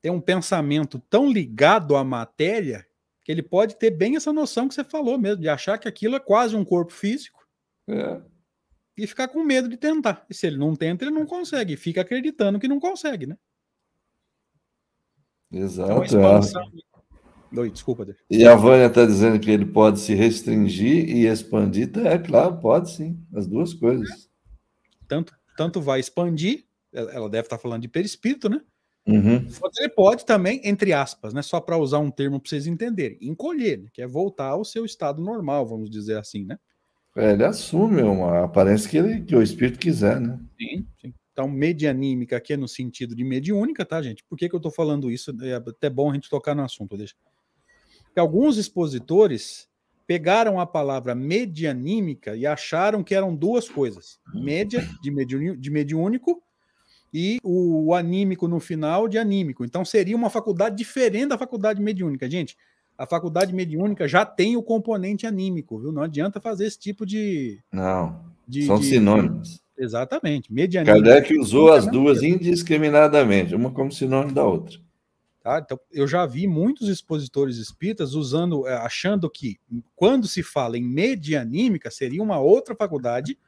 [0.00, 2.86] tem um pensamento tão ligado à matéria
[3.24, 6.14] que ele pode ter bem essa noção que você falou mesmo, de achar que aquilo
[6.14, 7.44] é quase um corpo físico
[7.88, 8.20] é.
[8.96, 10.24] e ficar com medo de tentar.
[10.30, 13.36] E se ele não tenta, ele não consegue, e fica acreditando que não consegue, né?
[15.50, 15.90] Exato.
[15.90, 16.70] Então, expansão,
[17.56, 18.06] Oi, desculpa.
[18.28, 21.90] E a Vânia está dizendo que ele pode se restringir e expandir.
[22.04, 24.28] É claro, pode sim, as duas coisas.
[25.08, 28.60] Tanto, tanto vai expandir, ela deve estar falando de perispírito, né?
[29.06, 29.46] Uhum.
[29.78, 33.78] Ele pode também, entre aspas, né, só para usar um termo para vocês entenderem, encolher,
[33.78, 36.58] né, que é voltar ao seu estado normal, vamos dizer assim, né?
[37.16, 40.38] É, ele assume uma aparência que, ele, que o espírito quiser, né?
[40.58, 41.14] Sim, sim.
[41.32, 44.24] Então, medianímica aqui é no sentido de mediúnica, tá, gente?
[44.28, 45.34] Por que, que eu estou falando isso?
[45.42, 47.14] É até bom a gente tocar no assunto, deixa
[48.16, 49.68] que alguns expositores
[50.06, 56.42] pegaram a palavra medianímica e acharam que eram duas coisas: média, de, de mediúnico,
[57.12, 59.64] e o, o anímico no final de anímico.
[59.64, 62.28] Então seria uma faculdade diferente da faculdade mediúnica.
[62.28, 62.56] Gente,
[62.98, 65.92] a faculdade mediúnica já tem o componente anímico, viu?
[65.92, 67.58] Não adianta fazer esse tipo de.
[67.72, 68.24] Não.
[68.46, 69.60] De, são de, sinônimos.
[69.76, 70.52] Exatamente.
[70.52, 71.04] Medianímica.
[71.04, 74.78] Kardec usou as duas indiscriminadamente, uma como sinônimo da outra.
[75.42, 75.60] Tá?
[75.64, 79.58] Então, eu já vi muitos expositores espíritas usando, eh, achando que
[79.94, 83.38] quando se fala em medianímica, seria uma outra faculdade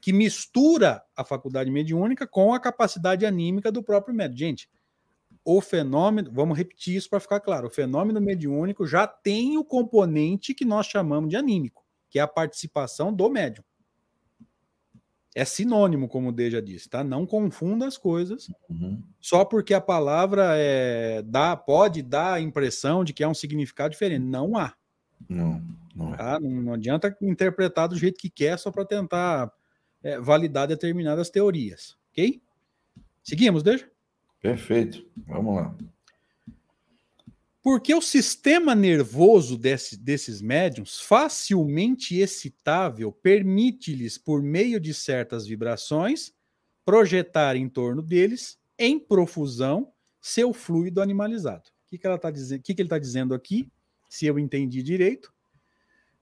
[0.00, 4.36] que mistura a faculdade mediúnica com a capacidade anímica do próprio médium.
[4.36, 4.68] Gente,
[5.44, 10.54] o fenômeno, vamos repetir isso para ficar claro, o fenômeno mediúnico já tem o componente
[10.54, 13.64] que nós chamamos de anímico, que é a participação do médium
[15.36, 17.04] é sinônimo, como o Deja disse, tá?
[17.04, 18.50] Não confunda as coisas.
[18.70, 19.02] Uhum.
[19.20, 23.90] Só porque a palavra é, dá, pode dar a impressão de que é um significado
[23.90, 24.24] diferente.
[24.24, 24.72] Não há.
[25.28, 25.62] Não,
[25.94, 26.16] não é.
[26.16, 26.40] Tá?
[26.40, 29.52] Não, não adianta interpretar do jeito que quer só para tentar
[30.06, 31.96] é, validar determinadas teorias.
[32.12, 32.40] Ok?
[33.24, 33.90] Seguimos, Deja?
[34.40, 35.04] Perfeito.
[35.26, 35.76] Vamos lá.
[37.60, 46.32] Porque o sistema nervoso desse, desses médiums, facilmente excitável, permite-lhes, por meio de certas vibrações,
[46.84, 51.68] projetar em torno deles, em profusão, seu fluido animalizado.
[51.84, 53.68] O que, que, ela tá dizendo, que, que ele está dizendo aqui,
[54.08, 55.34] se eu entendi direito,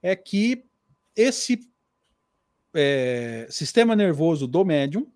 [0.02, 0.64] é que
[1.14, 1.73] esse
[2.74, 5.10] é, sistema nervoso do médium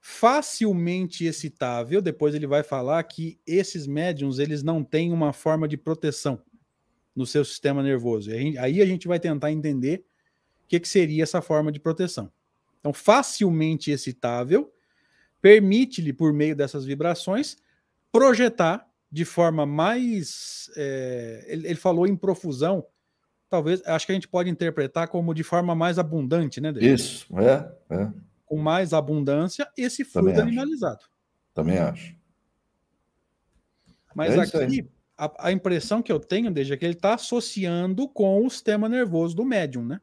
[0.00, 2.00] facilmente excitável.
[2.00, 6.42] Depois ele vai falar que esses médiums eles não têm uma forma de proteção
[7.14, 8.30] no seu sistema nervoso.
[8.30, 10.04] Aí a gente vai tentar entender
[10.64, 12.32] o que, que seria essa forma de proteção.
[12.80, 14.72] Então, facilmente excitável
[15.40, 17.56] permite-lhe, por meio dessas vibrações,
[18.12, 20.70] projetar de forma mais.
[20.76, 22.84] É, ele, ele, falou em profusão,
[23.50, 26.72] talvez, acho que a gente pode interpretar como de forma mais abundante, né?
[26.72, 26.94] David?
[26.94, 28.08] Isso, é, é
[28.50, 31.04] com mais abundância esse fluido Também animalizado.
[31.54, 32.16] Também acho.
[34.12, 38.44] Mas é aqui, a, a, impressão que eu tenho, desde que ele está associando com
[38.44, 40.00] o sistema nervoso do médium, né?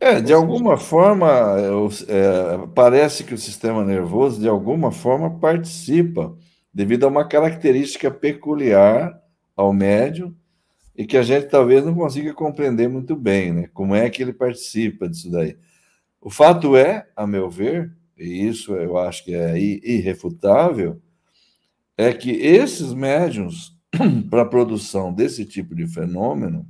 [0.00, 1.28] É, de alguma forma,
[1.60, 6.34] eu, é, parece que o sistema nervoso, de alguma forma, participa,
[6.72, 9.20] devido a uma característica peculiar
[9.54, 10.34] ao médium,
[10.96, 13.70] e que a gente talvez não consiga compreender muito bem, né?
[13.72, 15.56] Como é que ele participa disso daí.
[16.20, 21.00] O fato é, a meu ver, e isso eu acho que é irrefutável,
[21.96, 23.76] é que esses médiums,
[24.30, 26.66] para a produção desse tipo de fenômeno,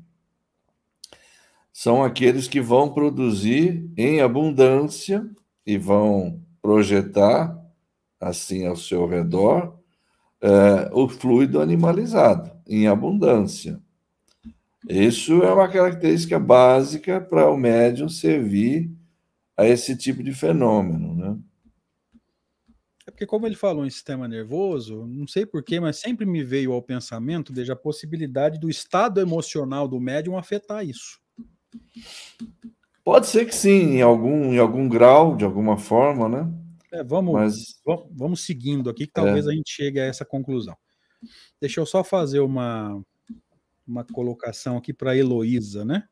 [1.72, 5.26] são aqueles que vão produzir em abundância
[5.66, 7.58] e vão projetar,
[8.20, 9.78] assim, ao seu redor,
[10.40, 13.80] é, o fluido animalizado, em abundância.
[14.88, 18.90] Isso é uma característica básica para o médium servir
[19.56, 21.38] a esse tipo de fenômeno, né?
[23.06, 26.72] É porque, como ele falou em sistema nervoso, não sei porquê, mas sempre me veio
[26.72, 31.20] ao pensamento desde a possibilidade do estado emocional do médium afetar isso.
[33.04, 36.52] Pode ser que sim, em algum, em algum grau, de alguma forma, né?
[36.92, 37.80] É, vamos, mas...
[37.84, 39.50] vamos, vamos seguindo aqui, que talvez é.
[39.50, 40.76] a gente chegue a essa conclusão.
[41.60, 43.02] Deixa eu só fazer uma,
[43.92, 46.08] uma colocação aqui para Heloísa, né?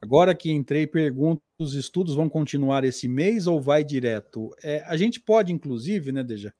[0.00, 4.54] Agora que entrei, pergunto: os estudos vão continuar esse mês ou vai direto?
[4.62, 6.52] É, a gente pode, inclusive, né, Deja,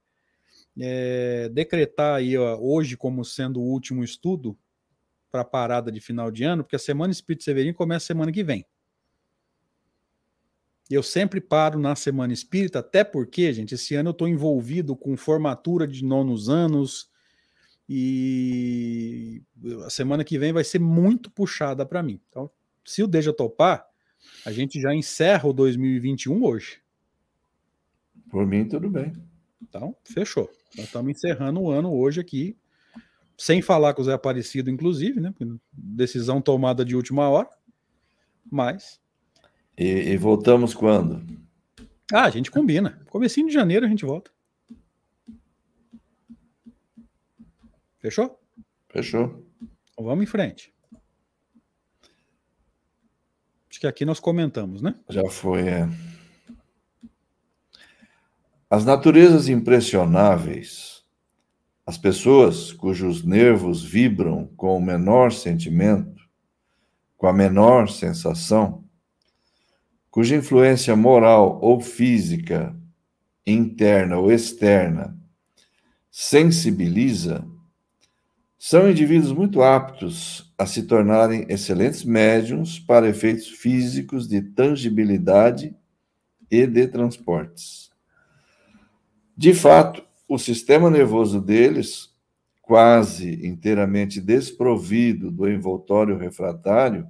[0.78, 4.56] é, decretar aí ó, hoje como sendo o último estudo
[5.30, 8.44] para a parada de final de ano, porque a Semana Espírito Severino começa semana que
[8.44, 8.64] vem.
[10.88, 15.16] Eu sempre paro na Semana Espírita, até porque, gente, esse ano eu estou envolvido com
[15.16, 17.09] formatura de nonos anos
[17.92, 19.42] e
[19.84, 22.20] a semana que vem vai ser muito puxada para mim.
[22.28, 22.48] Então,
[22.84, 23.84] se o Deja topar,
[24.46, 26.80] a gente já encerra o 2021 hoje.
[28.30, 29.12] Por mim, tudo bem.
[29.60, 30.48] Então, fechou.
[30.76, 32.56] Nós estamos encerrando o ano hoje aqui,
[33.36, 35.34] sem falar com o Zé Aparecido, inclusive, né?
[35.72, 37.50] Decisão tomada de última hora.
[38.48, 39.00] Mas.
[39.76, 41.26] E, e voltamos quando?
[42.12, 43.04] Ah, a gente combina.
[43.10, 44.30] Comecinho de janeiro a gente volta.
[48.00, 48.40] Fechou?
[48.88, 49.44] Fechou.
[49.92, 50.72] Então vamos em frente.
[53.70, 54.94] Acho que aqui nós comentamos, né?
[55.08, 55.88] Já foi, é.
[58.68, 61.04] As naturezas impressionáveis,
[61.84, 66.20] as pessoas cujos nervos vibram com o menor sentimento,
[67.16, 68.84] com a menor sensação,
[70.10, 72.76] cuja influência moral ou física,
[73.46, 75.16] interna ou externa,
[76.10, 77.44] sensibiliza,
[78.62, 85.74] são indivíduos muito aptos a se tornarem excelentes médiums para efeitos físicos de tangibilidade
[86.50, 87.90] e de transportes.
[89.34, 92.10] De fato, o sistema nervoso deles,
[92.60, 97.08] quase inteiramente desprovido do envoltório refratário,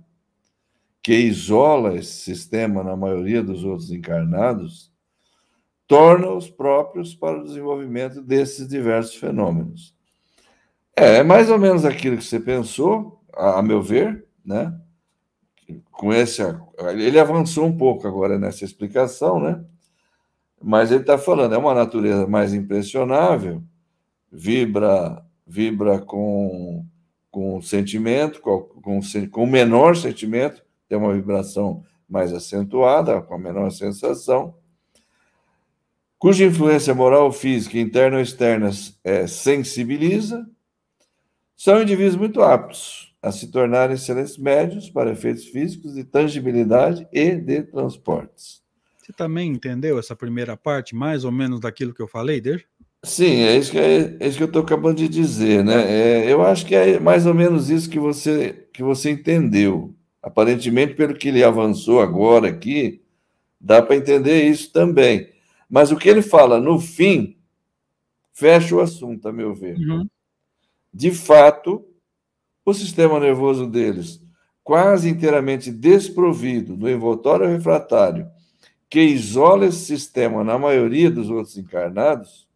[1.03, 4.93] que isola esse sistema na maioria dos outros encarnados,
[5.89, 9.99] torna-os próprios para o desenvolvimento desses diversos fenômenos.
[10.97, 14.79] É, é mais ou menos aquilo que você pensou, a, a meu ver, né?
[15.91, 16.43] Com esse,
[16.95, 19.65] ele avançou um pouco agora nessa explicação, né?
[20.63, 23.63] Mas ele está falando, é uma natureza mais impressionável,
[24.31, 26.85] vibra, vibra com,
[27.31, 33.71] com sentimento, com, com, com menor sentimento, tem uma vibração mais acentuada, com a menor
[33.71, 34.55] sensação,
[36.19, 38.71] cuja influência moral, física, interna ou externa
[39.03, 40.47] é, sensibiliza,
[41.61, 47.37] são indivíduos muito aptos a se tornarem excelentes médios para efeitos físicos de tangibilidade e
[47.37, 48.63] de transportes.
[48.97, 52.67] Você também entendeu essa primeira parte, mais ou menos daquilo que eu falei, desde?
[53.03, 55.85] Sim, é isso que, é, é isso que eu estou acabando de dizer, né?
[55.87, 59.95] É, eu acho que é mais ou menos isso que você, que você entendeu.
[60.23, 63.03] Aparentemente, pelo que ele avançou agora aqui,
[63.61, 65.29] dá para entender isso também.
[65.69, 67.37] Mas o que ele fala no fim
[68.33, 69.77] fecha o assunto, a meu ver.
[69.77, 70.09] Uhum.
[70.93, 71.85] De fato,
[72.65, 74.21] o sistema nervoso deles,
[74.63, 78.31] quase inteiramente desprovido do envoltório refratário
[78.91, 82.49] que isola esse sistema na maioria dos outros encarnados,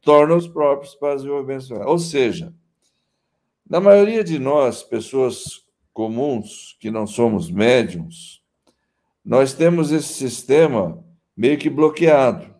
[0.00, 1.74] torna os próprios para desenvolvimento.
[1.84, 2.54] Ou seja,
[3.68, 8.40] na maioria de nós, pessoas comuns, que não somos médiums,
[9.24, 11.04] nós temos esse sistema
[11.36, 12.54] meio que bloqueado.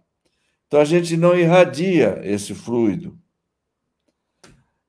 [0.67, 3.17] Então a gente não irradia esse fluido.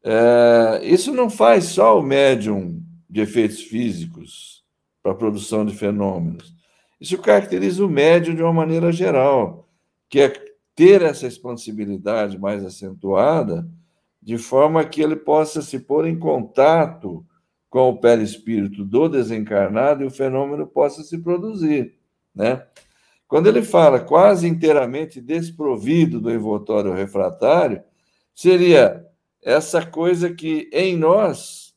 [0.10, 4.64] É, isso não faz só o médium de efeitos físicos
[5.04, 6.56] para a produção de fenômenos.
[7.00, 9.68] Isso caracteriza o médium de uma maneira geral,
[10.10, 10.34] que é
[10.74, 13.68] ter essa expansibilidade mais acentuada,
[14.22, 17.26] de forma que ele possa se pôr em contato
[17.70, 21.96] com o perispírito do desencarnado e o fenômeno possa se produzir,
[22.34, 22.66] né?
[23.28, 27.82] Quando ele fala quase inteiramente desprovido do envoltório refratário,
[28.34, 29.06] seria
[29.48, 31.74] essa coisa que em nós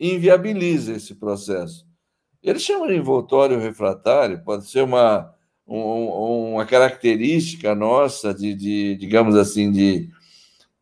[0.00, 1.86] inviabiliza esse processo.
[2.42, 5.30] Ele chama de envoltório refratário, pode ser uma,
[5.66, 10.08] um, uma característica nossa de, de digamos assim, de,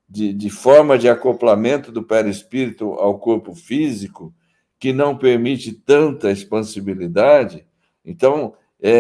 [0.09, 4.33] de, de, forma de acoplamento do perispírito ao corpo físico,
[4.79, 7.67] que não permite tanta expansibilidade.
[8.05, 8.91] Então, é,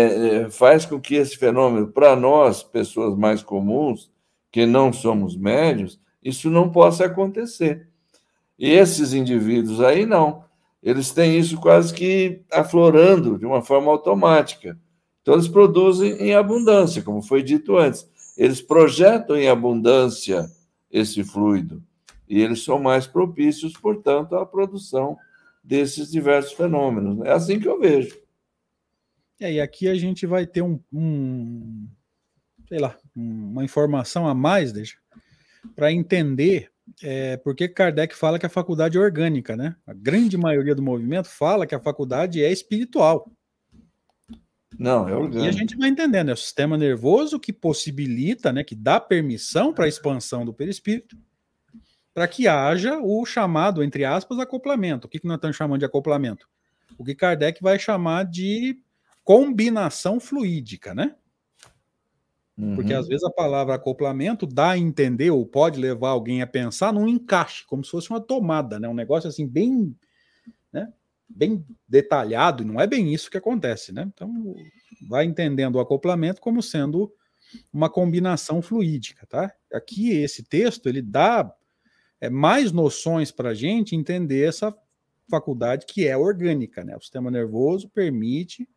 [0.41, 4.11] é faz com que esse fenômeno, para nós, pessoas mais comuns,
[4.51, 7.89] que não somos médios, isso não possa acontecer.
[8.59, 10.49] E esses indivíduos aí não
[10.83, 14.79] eles têm isso quase que aflorando de uma forma automática.
[15.21, 18.09] Então, eles produzem em abundância, como foi dito antes.
[18.37, 20.51] Eles projetam em abundância
[20.91, 21.83] esse fluido.
[22.29, 25.17] E eles são mais propícios, portanto, à produção
[25.63, 27.21] desses diversos fenômenos.
[27.27, 28.17] É assim que eu vejo.
[29.41, 31.87] É, e aqui a gente vai ter um, um
[32.69, 34.97] sei lá, uma informação a mais, deixa,
[35.75, 36.71] para entender
[37.03, 39.77] é, porque Kardec fala que a faculdade é orgânica, né?
[39.87, 43.31] A grande maioria do movimento fala que a faculdade é espiritual.
[44.79, 45.45] Não, é orgânico.
[45.45, 49.73] E a gente vai entendendo, é o sistema nervoso que possibilita, né, que dá permissão
[49.73, 51.17] para a expansão do perispírito,
[52.13, 55.07] para que haja o chamado, entre aspas, acoplamento.
[55.07, 56.49] O que, que nós estamos chamando de acoplamento?
[56.99, 58.79] O que Kardec vai chamar de
[59.25, 61.15] combinação fluídica, né?
[62.59, 62.75] Uhum.
[62.75, 66.93] Porque às vezes a palavra acoplamento dá a entender ou pode levar alguém a pensar
[66.93, 68.89] num encaixe, como se fosse uma tomada, né?
[68.89, 69.95] Um negócio assim bem,
[70.73, 70.93] né?
[71.29, 74.11] Bem detalhado, e não é bem isso que acontece, né?
[74.13, 74.57] Então,
[75.09, 77.13] vai entendendo o acoplamento como sendo
[77.73, 79.53] uma combinação fluídica, tá?
[79.73, 81.51] Aqui esse texto ele dá
[82.21, 84.75] é, mais noções para a gente entender essa
[85.31, 86.97] faculdade que é orgânica, né?
[86.97, 88.69] O sistema nervoso permite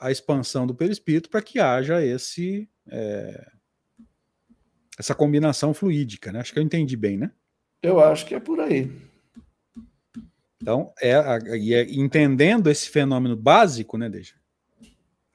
[0.00, 3.52] a expansão do perispírito para que haja esse é,
[4.98, 6.40] essa combinação fluídica, né?
[6.40, 7.30] Acho que eu entendi bem, né?
[7.82, 8.90] Eu acho que é por aí.
[10.60, 14.36] Então, é, é entendendo esse fenômeno básico, né, Deixa?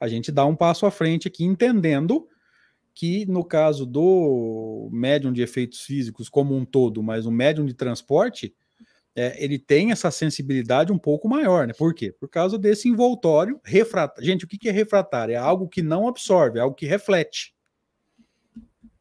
[0.00, 2.28] A gente dá um passo à frente aqui, entendendo
[2.94, 7.74] que no caso do médium de efeitos físicos como um todo, mas o médium de
[7.74, 8.54] transporte,
[9.18, 11.72] é, ele tem essa sensibilidade um pouco maior, né?
[11.76, 12.12] Por quê?
[12.12, 14.24] Por causa desse envoltório refratário.
[14.24, 15.34] Gente, o que é refratário?
[15.34, 17.52] É algo que não absorve, é algo que reflete.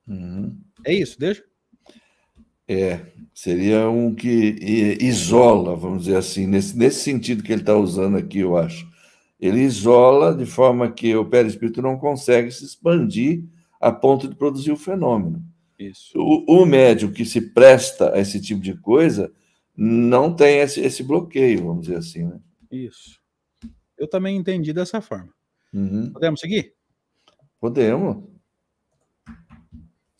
[0.07, 0.57] Uhum.
[0.83, 1.43] É isso, deixa?
[2.67, 2.99] É,
[3.31, 8.39] seria um que isola, vamos dizer assim, nesse, nesse sentido que ele está usando aqui,
[8.39, 8.87] eu acho.
[9.39, 13.43] Ele isola de forma que o perispírito não consegue se expandir
[13.79, 15.43] a ponto de produzir o fenômeno.
[15.77, 16.17] Isso.
[16.17, 19.31] O, o médium que se presta a esse tipo de coisa
[19.77, 22.39] não tem esse, esse bloqueio, vamos dizer assim, né?
[22.71, 23.21] Isso.
[23.95, 25.31] Eu também entendi dessa forma.
[25.71, 26.11] Uhum.
[26.11, 26.73] Podemos seguir?
[27.59, 28.23] Podemos.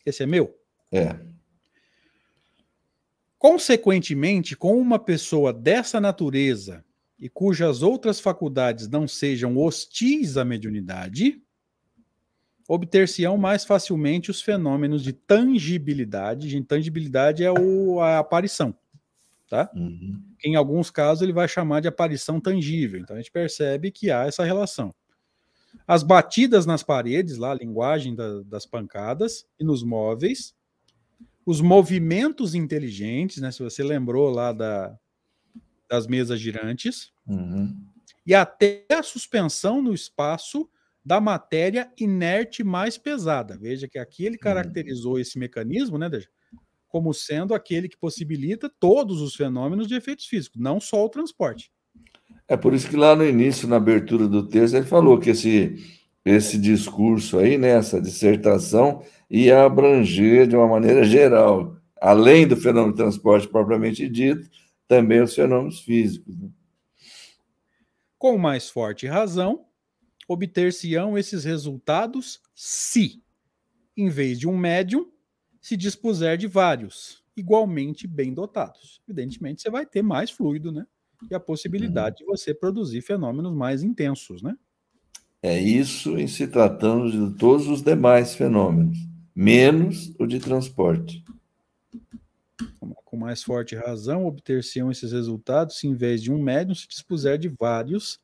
[0.06, 0.56] Esse é meu?
[0.92, 1.18] É.
[3.36, 6.84] Consequentemente, com uma pessoa dessa natureza
[7.18, 11.42] e cujas outras faculdades não sejam hostis à mediunidade,
[12.68, 16.56] obter-se-ão mais facilmente os fenômenos de tangibilidade.
[16.56, 18.74] Intangibilidade é o, a aparição
[19.48, 19.70] tá?
[19.74, 20.22] Uhum.
[20.44, 23.00] Em alguns casos ele vai chamar de aparição tangível.
[23.00, 24.94] Então a gente percebe que há essa relação.
[25.86, 30.54] As batidas nas paredes, lá a linguagem da, das pancadas e nos móveis,
[31.44, 33.50] os movimentos inteligentes, né?
[33.50, 34.98] Se você lembrou lá da,
[35.88, 37.74] das mesas girantes, uhum.
[38.26, 40.68] e até a suspensão no espaço
[41.02, 43.56] da matéria inerte mais pesada.
[43.56, 44.42] Veja que aqui ele uhum.
[44.42, 45.18] caracterizou uhum.
[45.18, 46.28] esse mecanismo, né, Deja?
[46.88, 51.70] Como sendo aquele que possibilita todos os fenômenos de efeitos físicos, não só o transporte.
[52.48, 55.76] É por isso que lá no início, na abertura do texto, ele falou que esse,
[56.24, 62.92] esse discurso aí, né, essa dissertação, ia abranger de uma maneira geral, além do fenômeno
[62.92, 64.48] de transporte propriamente dito,
[64.86, 66.34] também os fenômenos físicos.
[66.38, 66.48] Né?
[68.16, 69.66] Com mais forte razão,
[70.26, 73.22] obter-se-ão esses resultados se,
[73.94, 75.10] em vez de um médium,
[75.60, 79.00] se dispuser de vários, igualmente bem dotados.
[79.08, 80.86] Evidentemente, você vai ter mais fluido, né?
[81.30, 82.32] E a possibilidade uhum.
[82.32, 84.56] de você produzir fenômenos mais intensos, né?
[85.42, 88.98] É isso em se tratando de todos os demais fenômenos,
[89.34, 91.24] menos o de transporte.
[93.04, 97.38] Com mais forte razão, obter-se-ão esses resultados se, em vez de um médium, se dispuser
[97.38, 98.20] de vários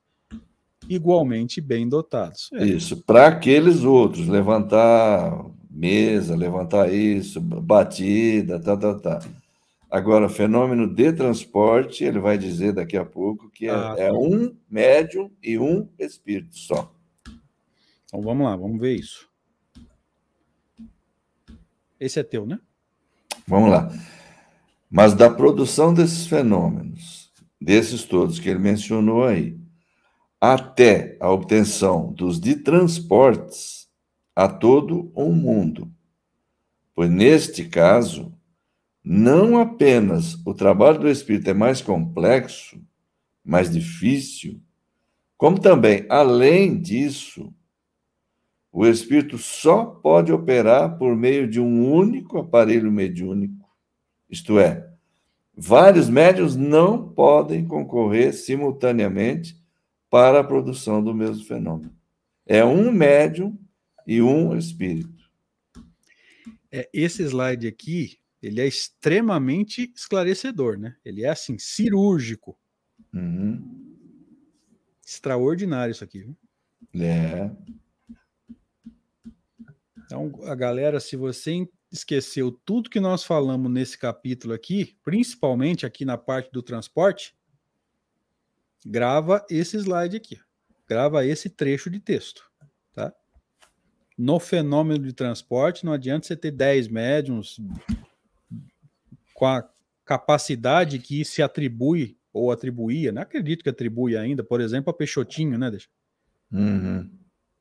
[0.89, 2.51] igualmente bem dotados.
[2.53, 2.67] É.
[2.67, 9.21] Isso, para aqueles outros, levantar mesa, levantar isso, batida, tá, tá, tá.
[9.91, 14.57] Agora, fenômeno de transporte, ele vai dizer daqui a pouco que é, ah, é um
[14.71, 16.95] médium e um espírito só.
[18.07, 19.29] Então vamos lá, vamos ver isso.
[21.99, 22.59] Esse é teu, né?
[23.47, 23.91] Vamos lá.
[24.91, 29.59] Mas da produção desses fenômenos, desses todos que ele mencionou aí,
[30.41, 33.84] até a obtenção dos de transportes,
[34.35, 35.91] a todo um mundo.
[36.95, 38.33] Pois neste caso,
[39.03, 42.81] não apenas o trabalho do Espírito é mais complexo,
[43.45, 44.61] mais difícil,
[45.37, 47.53] como também, além disso,
[48.73, 53.69] o Espírito só pode operar por meio de um único aparelho mediúnico,
[54.29, 54.89] isto é,
[55.57, 59.57] vários médios não podem concorrer simultaneamente
[60.09, 61.95] para a produção do mesmo fenômeno.
[62.47, 63.57] É um médium
[64.07, 65.25] e um espírito.
[66.71, 70.97] É, esse slide aqui, ele é extremamente esclarecedor, né?
[71.05, 72.59] Ele é assim, cirúrgico.
[73.13, 73.97] Uhum.
[75.07, 76.21] Extraordinário isso aqui.
[76.21, 76.37] Viu?
[77.01, 77.51] É.
[80.05, 86.05] Então, a galera, se você esqueceu tudo que nós falamos nesse capítulo aqui, principalmente aqui
[86.05, 87.35] na parte do transporte,
[88.85, 90.39] grava esse slide aqui.
[90.87, 92.51] grava esse trecho de texto?
[94.17, 97.61] No fenômeno de transporte, não adianta você ter 10 médiums
[99.35, 99.69] com a
[100.05, 105.59] capacidade que se atribui ou atribuía, não acredito que atribui ainda, por exemplo, a Peixotinho,
[105.59, 105.89] né, deixa?
[106.53, 107.11] Uhum.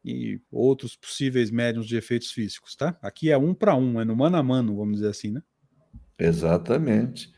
[0.04, 2.98] E outros possíveis médiums de efeitos físicos, tá?
[3.02, 5.42] Aqui é um para um, é no mano a mano, vamos dizer assim, né?
[6.20, 7.34] Exatamente.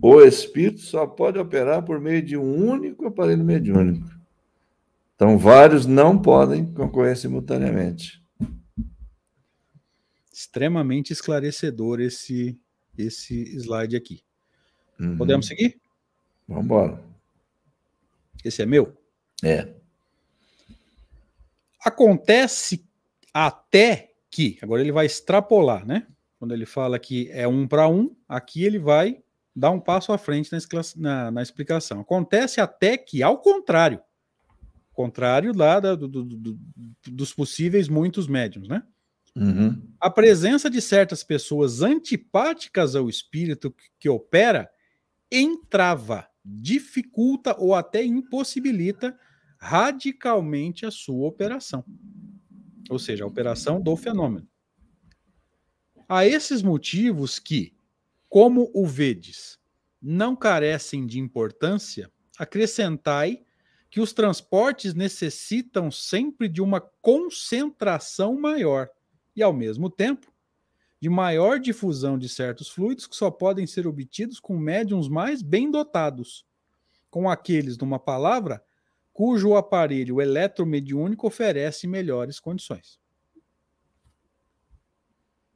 [0.00, 4.08] O espírito só pode operar por meio de um único aparelho mediúnico.
[5.14, 8.22] Então, vários não podem concorrer simultaneamente.
[10.36, 12.60] Extremamente esclarecedor esse,
[12.98, 14.22] esse slide aqui.
[15.00, 15.16] Uhum.
[15.16, 15.80] Podemos seguir?
[16.46, 17.02] Vamos embora.
[18.44, 18.94] Esse é meu?
[19.42, 19.72] É.
[21.82, 22.86] Acontece
[23.32, 26.06] até que, agora ele vai extrapolar, né?
[26.38, 29.22] Quando ele fala que é um para um, aqui ele vai
[29.54, 30.58] dar um passo à frente na,
[30.96, 32.00] na, na explicação.
[32.00, 34.02] Acontece até que, ao contrário,
[34.92, 36.58] contrário lá da, do, do, do,
[37.06, 38.82] dos possíveis muitos médiums, né?
[39.36, 39.82] Uhum.
[40.00, 44.70] A presença de certas pessoas antipáticas ao espírito que, que opera
[45.30, 49.18] entrava, dificulta ou até impossibilita
[49.58, 51.84] radicalmente a sua operação.
[52.88, 54.48] Ou seja, a operação do fenômeno.
[56.08, 57.76] A esses motivos que,
[58.28, 59.58] como o vedes,
[60.00, 63.44] não carecem de importância, acrescentai
[63.90, 68.88] que os transportes necessitam sempre de uma concentração maior
[69.36, 70.32] e, ao mesmo tempo,
[71.00, 75.70] de maior difusão de certos fluidos que só podem ser obtidos com médiums mais bem
[75.70, 76.46] dotados,
[77.10, 78.64] com aqueles, numa palavra,
[79.12, 82.98] cujo aparelho eletromediúnico oferece melhores condições.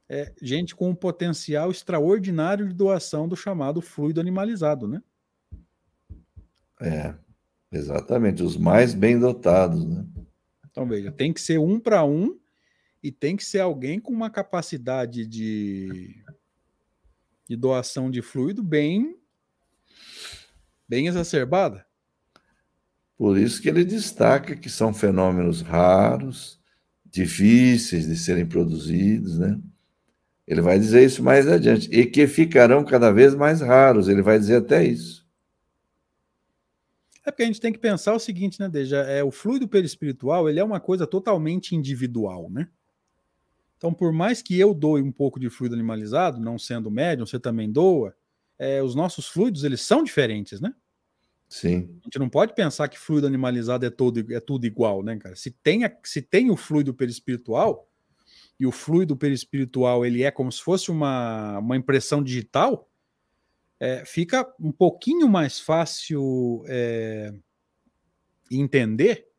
[0.07, 5.01] É gente com um potencial extraordinário de doação do chamado fluido animalizado, né?
[6.81, 7.15] É,
[7.71, 10.05] exatamente, os mais bem dotados, né?
[10.69, 12.40] Então, veja, tem que ser um para um
[13.03, 16.23] e tem que ser alguém com uma capacidade de,
[17.49, 19.17] de doação de fluido bem,
[20.87, 21.85] bem exacerbada.
[23.17, 26.59] Por isso que ele destaca que são fenômenos raros,
[27.05, 29.59] difíceis de serem produzidos, né?
[30.47, 34.39] Ele vai dizer isso mais adiante, e que ficarão cada vez mais raros, ele vai
[34.39, 35.21] dizer até isso.
[37.23, 38.97] É porque a gente tem que pensar o seguinte, né, Deja?
[39.03, 42.67] É, o fluido perispiritual, ele é uma coisa totalmente individual, né?
[43.81, 47.39] Então, por mais que eu doe um pouco de fluido animalizado, não sendo médium, você
[47.39, 48.15] também doa,
[48.59, 50.71] é, os nossos fluidos, eles são diferentes, né?
[51.49, 51.89] Sim.
[51.99, 55.35] A gente não pode pensar que fluido animalizado é, todo, é tudo igual, né, cara?
[55.35, 57.89] Se tem, a, se tem o fluido perispiritual,
[58.59, 62.87] e o fluido perispiritual ele é como se fosse uma, uma impressão digital,
[63.79, 67.33] é, fica um pouquinho mais fácil é,
[68.51, 69.30] entender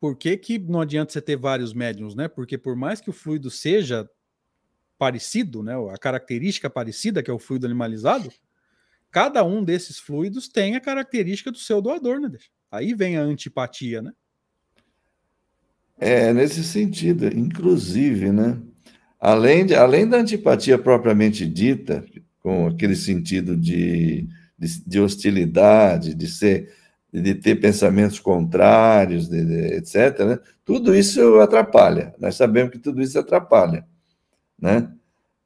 [0.00, 2.28] por que, que não adianta você ter vários médiums, né?
[2.28, 4.08] Porque por mais que o fluido seja
[4.96, 5.74] parecido, né?
[5.92, 8.30] A característica parecida, que é o fluido animalizado,
[9.10, 12.30] cada um desses fluidos tem a característica do seu doador, né?
[12.70, 14.12] Aí vem a antipatia, né?
[16.00, 18.60] É, nesse sentido, inclusive, né?
[19.18, 22.04] Além, de, além da antipatia propriamente dita,
[22.40, 26.72] com aquele sentido de, de, de hostilidade, de ser
[27.12, 30.38] de ter pensamentos contrários, de, de, etc., né?
[30.64, 32.14] tudo isso atrapalha.
[32.18, 33.86] Nós sabemos que tudo isso atrapalha.
[34.60, 34.92] Né?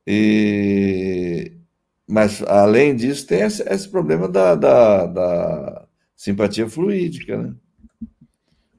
[0.07, 1.53] E,
[2.07, 7.55] mas, além disso, tem esse, esse problema da, da, da, simpatia fluídica, né?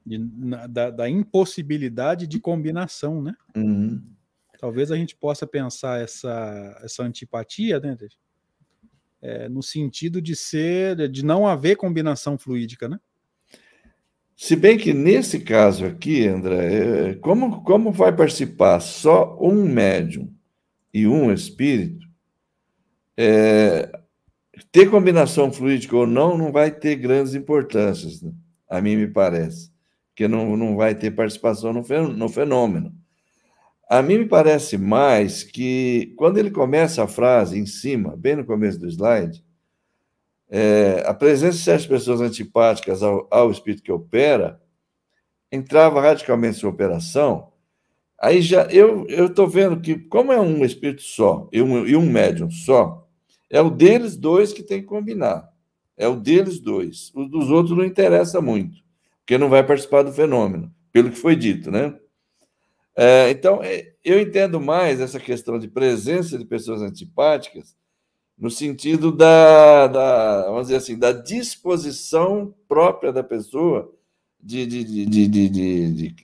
[0.05, 0.17] De,
[0.67, 3.34] da, da, impossibilidade de combinação, né?
[3.55, 4.03] Uhum.
[4.59, 7.97] Talvez a gente possa pensar essa, essa antipatia, né?
[9.26, 12.99] É, no sentido de ser, de não haver combinação fluídica, né?
[14.36, 20.30] Se bem que nesse caso aqui, André, é, como, como vai participar só um médium
[20.93, 22.05] e um espírito,
[23.15, 23.89] é,
[24.71, 28.34] ter combinação fluídica ou não, não vai ter grandes importâncias, né?
[28.67, 29.71] a mim me parece,
[30.13, 32.93] que não, não vai ter participação no fenômeno.
[33.89, 38.45] A mim me parece mais que, quando ele começa a frase em cima, bem no
[38.45, 39.43] começo do slide,
[40.49, 44.61] é, a presença de certas pessoas antipáticas ao, ao espírito que opera
[45.51, 47.51] entrava radicalmente em sua operação,
[48.19, 52.09] aí já eu estou vendo que, como é um espírito só e um, e um
[52.09, 53.07] médium só,
[53.49, 55.47] é o deles dois que tem que combinar.
[55.95, 57.11] É o deles dois.
[57.13, 58.77] O dos outros não interessa muito,
[59.19, 61.95] porque não vai participar do fenômeno, pelo que foi dito, né?
[62.95, 67.75] É, então, é, eu entendo mais essa questão de presença de pessoas antipáticas
[68.37, 73.91] no sentido da, da, vamos dizer assim, da disposição própria da pessoa
[74.41, 75.49] de, de, de, de, de,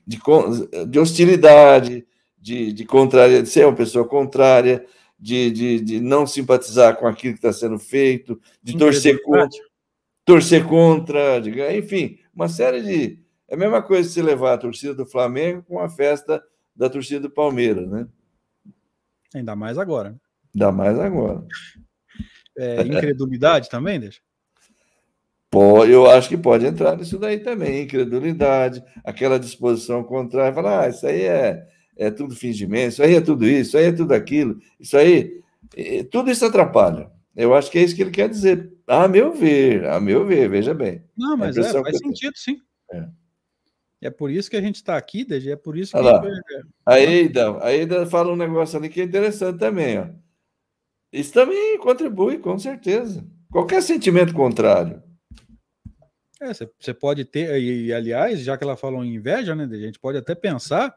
[0.05, 2.05] de, de, hostilidade,
[2.38, 4.86] de, de contrária, de ser uma pessoa contrária,
[5.17, 9.59] de, de, de não simpatizar com aquilo que está sendo feito, de torcer contra,
[10.26, 13.20] torcer contra, de, enfim, uma série de.
[13.47, 16.43] É a mesma coisa se levar a torcida do Flamengo com a festa
[16.80, 18.08] da torcida do Palmeiras, né?
[19.36, 20.16] Ainda mais agora.
[20.56, 21.46] Ainda mais agora.
[22.58, 24.22] É, incredulidade também, deixa?
[25.52, 30.90] Pode, eu acho que pode entrar nisso daí também, incredulidade, aquela disposição contrária, falar, ah,
[30.90, 31.68] isso aí é,
[31.98, 35.42] é tudo fingimento, isso aí é tudo isso, isso aí é tudo aquilo, isso aí,
[36.12, 37.12] tudo isso atrapalha.
[37.36, 40.48] Eu acho que é isso que ele quer dizer, a meu ver, a meu ver,
[40.48, 41.04] veja bem.
[41.18, 42.58] Não, mas é, faz sentido, sim.
[42.94, 43.08] É.
[44.02, 44.10] é.
[44.10, 45.97] por isso que a gente está aqui, DG, é por isso que...
[45.97, 46.24] Olha lá.
[46.86, 50.08] A Eida, a Eida fala um negócio ali que é interessante também, ó.
[51.12, 53.26] Isso também contribui, com certeza.
[53.52, 55.02] Qualquer sentimento contrário
[56.41, 60.00] é, você pode ter, e aliás, já que ela falou em inveja, né, a gente
[60.00, 60.95] pode até pensar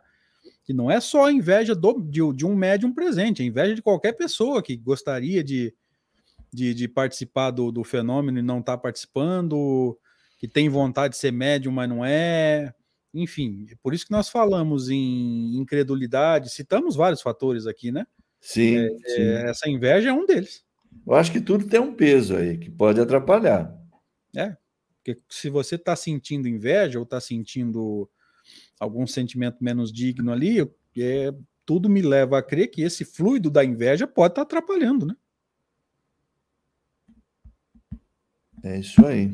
[0.65, 3.83] que não é só a inveja do, de, de, um médium presente, é inveja de
[3.83, 5.75] qualquer pessoa que gostaria de,
[6.53, 9.99] de, de participar do, do, fenômeno e não está participando,
[10.39, 12.73] que tem vontade de ser médium, mas não é.
[13.15, 18.07] Enfim, é por isso que nós falamos em incredulidade, citamos vários fatores aqui, né?
[18.41, 19.23] Sim, é, sim.
[19.23, 20.65] É, essa inveja é um deles.
[21.07, 23.73] Eu acho que tudo tem um peso aí que pode atrapalhar.
[24.35, 24.57] É,
[24.97, 28.09] porque se você está sentindo inveja ou está sentindo
[28.81, 30.61] algum sentimento menos digno ali,
[30.97, 31.35] é,
[31.65, 35.17] tudo me leva a crer que esse fluido da inveja pode estar tá atrapalhando, né?
[38.65, 39.33] É isso aí.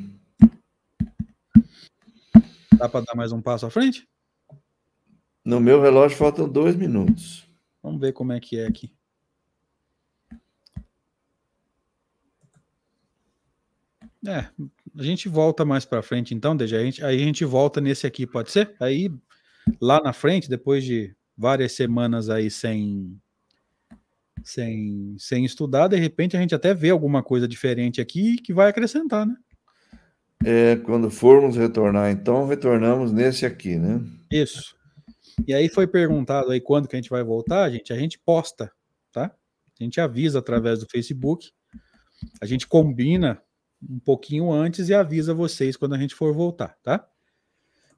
[2.78, 4.08] Dá para dar mais um passo à frente?
[5.44, 7.48] No meu relógio faltam dois minutos.
[7.82, 8.92] Vamos ver como é que é aqui.
[14.26, 14.48] É,
[14.96, 18.06] a gente volta mais para frente, então, desde a gente, aí a gente volta nesse
[18.06, 18.76] aqui, pode ser?
[18.78, 19.10] Aí
[19.80, 23.20] lá na frente, depois de várias semanas aí sem
[24.44, 28.68] sem sem estudar, de repente a gente até vê alguma coisa diferente aqui que vai
[28.68, 29.36] acrescentar, né?
[30.44, 34.00] É, quando formos retornar, então, retornamos nesse aqui, né?
[34.30, 34.76] Isso.
[35.46, 38.70] E aí foi perguntado aí quando que a gente vai voltar, gente, a gente posta,
[39.12, 39.34] tá?
[39.80, 41.50] A gente avisa através do Facebook,
[42.40, 43.40] a gente combina
[43.88, 47.06] um pouquinho antes e avisa vocês quando a gente for voltar, tá?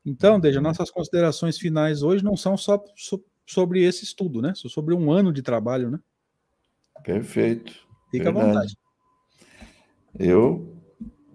[0.05, 4.55] Então, Deja, nossas considerações finais hoje não são só so, sobre esse estudo, né?
[4.55, 5.99] São sobre um ano de trabalho, né?
[7.03, 7.73] Perfeito.
[8.11, 8.41] Fica Verdade.
[8.41, 8.79] à vontade.
[10.19, 10.77] Eu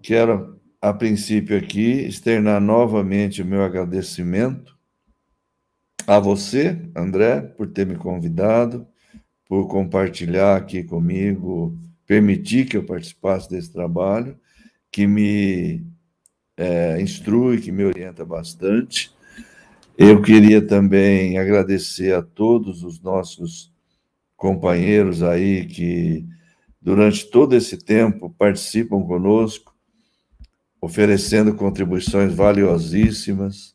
[0.02, 0.55] quero,
[0.88, 4.76] a princípio aqui, externar novamente o meu agradecimento
[6.06, 8.86] a você, André, por ter me convidado,
[9.48, 11.76] por compartilhar aqui comigo
[12.06, 14.38] permitir que eu participasse desse trabalho,
[14.92, 15.84] que me
[16.56, 19.12] é, instrui, que me orienta bastante.
[19.98, 23.72] Eu queria também agradecer a todos os nossos
[24.36, 26.24] companheiros aí que,
[26.80, 29.75] durante todo esse tempo, participam conosco,
[30.80, 33.74] oferecendo contribuições valiosíssimas,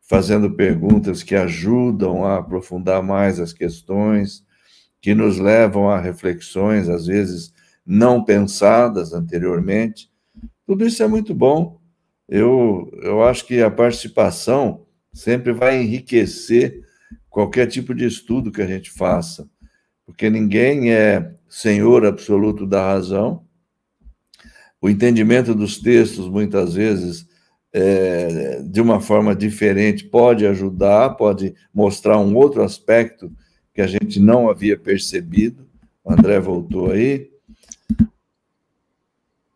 [0.00, 4.44] fazendo perguntas que ajudam a aprofundar mais as questões,
[5.00, 7.52] que nos levam a reflexões, às vezes
[7.84, 10.10] não pensadas anteriormente.
[10.66, 11.80] Tudo isso é muito bom.
[12.28, 16.84] Eu, eu acho que a participação sempre vai enriquecer
[17.30, 19.48] qualquer tipo de estudo que a gente faça,
[20.04, 23.45] porque ninguém é senhor absoluto da razão.
[24.80, 27.26] O entendimento dos textos, muitas vezes,
[27.72, 33.32] é, de uma forma diferente, pode ajudar, pode mostrar um outro aspecto
[33.74, 35.66] que a gente não havia percebido.
[36.02, 37.30] O André voltou aí.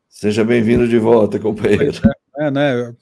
[0.09, 1.99] Seja bem-vindo de volta, companheiro.
[2.37, 2.95] É, é né?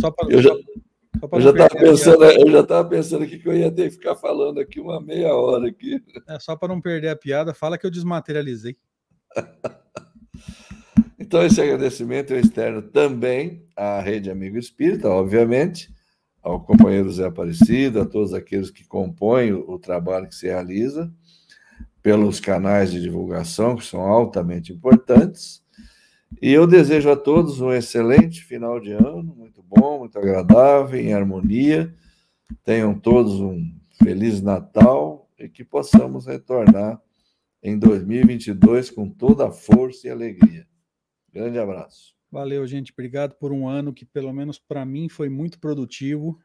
[0.00, 0.32] Só para.
[0.32, 3.90] Eu já, eu já estava pensando, eu já estava pensando aqui que eu ia ter
[3.90, 6.02] que ficar falando aqui uma meia hora aqui.
[6.26, 8.76] É só para não perder a piada, fala que eu desmaterializei.
[11.34, 15.92] então esse agradecimento eu externo também à Rede Amigo Espírita, obviamente,
[16.40, 21.12] ao companheiro Zé Aparecido, a todos aqueles que compõem o trabalho que se realiza,
[22.00, 25.60] pelos canais de divulgação, que são altamente importantes.
[26.40, 31.14] E eu desejo a todos um excelente final de ano, muito bom, muito agradável, em
[31.14, 31.92] harmonia.
[32.62, 37.02] Tenham todos um feliz Natal e que possamos retornar
[37.60, 40.64] em 2022 com toda a força e alegria.
[41.34, 42.14] Grande abraço.
[42.30, 42.92] Valeu, gente.
[42.92, 46.40] Obrigado por um ano que, pelo menos para mim, foi muito produtivo.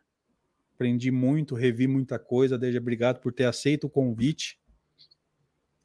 [0.73, 2.57] Aprendi muito, revi muita coisa.
[2.57, 4.59] Desde obrigado por ter aceito o convite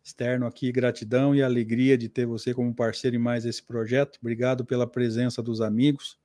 [0.03, 0.73] externo aqui.
[0.73, 4.19] Gratidão e alegria de ter você como parceiro em mais esse projeto.
[4.21, 6.19] Obrigado pela presença dos amigos.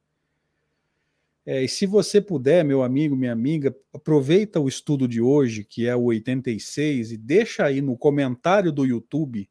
[1.45, 5.87] É, e se você puder, meu amigo, minha amiga, aproveita o estudo de hoje, que
[5.87, 9.49] é o 86, e deixa aí no comentário do YouTube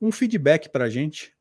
[0.00, 1.35] um feedback para gente.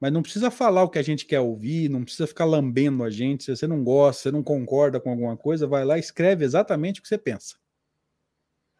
[0.00, 3.10] Mas não precisa falar o que a gente quer ouvir, não precisa ficar lambendo a
[3.10, 3.44] gente.
[3.44, 7.00] Se você não gosta, você não concorda com alguma coisa, vai lá e escreve exatamente
[7.00, 7.56] o que você pensa.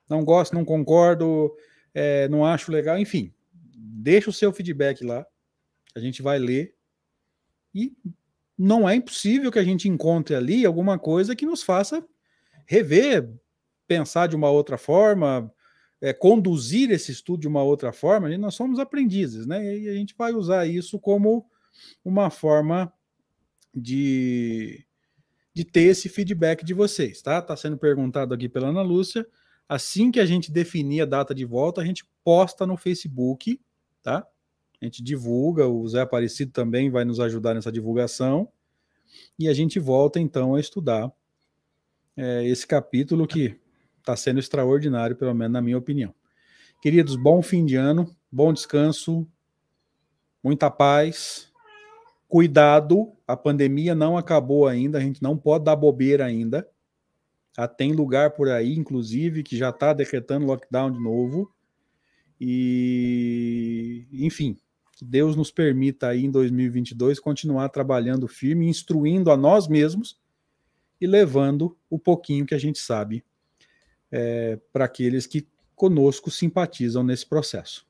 [0.08, 1.54] Não gosto, não concordo,
[1.92, 3.32] é, não acho legal, enfim.
[3.76, 5.26] Deixa o seu feedback lá.
[5.94, 6.74] A gente vai ler
[7.74, 7.92] e
[8.56, 12.06] não é impossível que a gente encontre ali alguma coisa que nos faça
[12.66, 13.32] rever,
[13.86, 15.52] pensar de uma outra forma,
[16.00, 18.36] é, conduzir esse estudo de uma outra forma.
[18.38, 19.78] Nós somos aprendizes, né?
[19.78, 21.46] E a gente vai usar isso como
[22.04, 22.92] uma forma
[23.74, 24.84] de,
[25.52, 27.38] de ter esse feedback de vocês, tá?
[27.38, 29.26] Está sendo perguntado aqui pela Ana Lúcia.
[29.68, 33.60] Assim que a gente definir a data de volta, a gente posta no Facebook,
[34.02, 34.26] tá?
[34.80, 38.48] A gente divulga, o Zé Aparecido também vai nos ajudar nessa divulgação.
[39.38, 41.12] E a gente volta então a estudar
[42.16, 43.58] é, esse capítulo que
[43.98, 46.14] está sendo extraordinário, pelo menos na minha opinião.
[46.80, 49.26] Queridos, bom fim de ano, bom descanso,
[50.42, 51.52] muita paz,
[52.28, 56.68] cuidado, a pandemia não acabou ainda, a gente não pode dar bobeira ainda.
[57.56, 61.52] Ah, tem lugar por aí, inclusive, que já está decretando lockdown de novo.
[62.40, 64.56] E, enfim,
[64.96, 70.20] que Deus nos permita aí em 2022 continuar trabalhando firme, instruindo a nós mesmos
[71.00, 73.24] e levando o pouquinho que a gente sabe
[74.10, 77.86] é, para aqueles que conosco simpatizam nesse processo.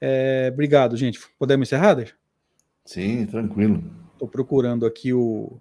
[0.00, 1.18] É, obrigado, gente.
[1.38, 2.14] Podemos encerrar, Deixa?
[2.84, 3.82] Sim, tranquilo.
[4.12, 5.60] Estou procurando aqui o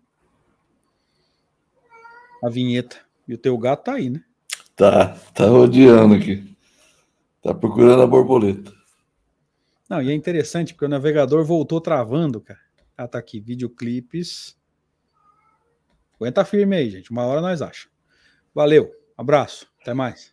[2.43, 2.97] a vinheta.
[3.25, 4.21] E o teu gato tá aí, né?
[4.75, 6.55] Tá, tá rodeando aqui.
[7.41, 8.73] Tá procurando a borboleta.
[9.89, 12.59] Não, e é interessante porque o navegador voltou travando, cara.
[12.97, 14.57] Ah, tá aqui, videoclipes.
[16.15, 17.11] Aguenta firme aí, gente.
[17.11, 17.87] Uma hora nós acha.
[18.53, 18.91] Valeu,
[19.23, 20.32] abraço, até mais.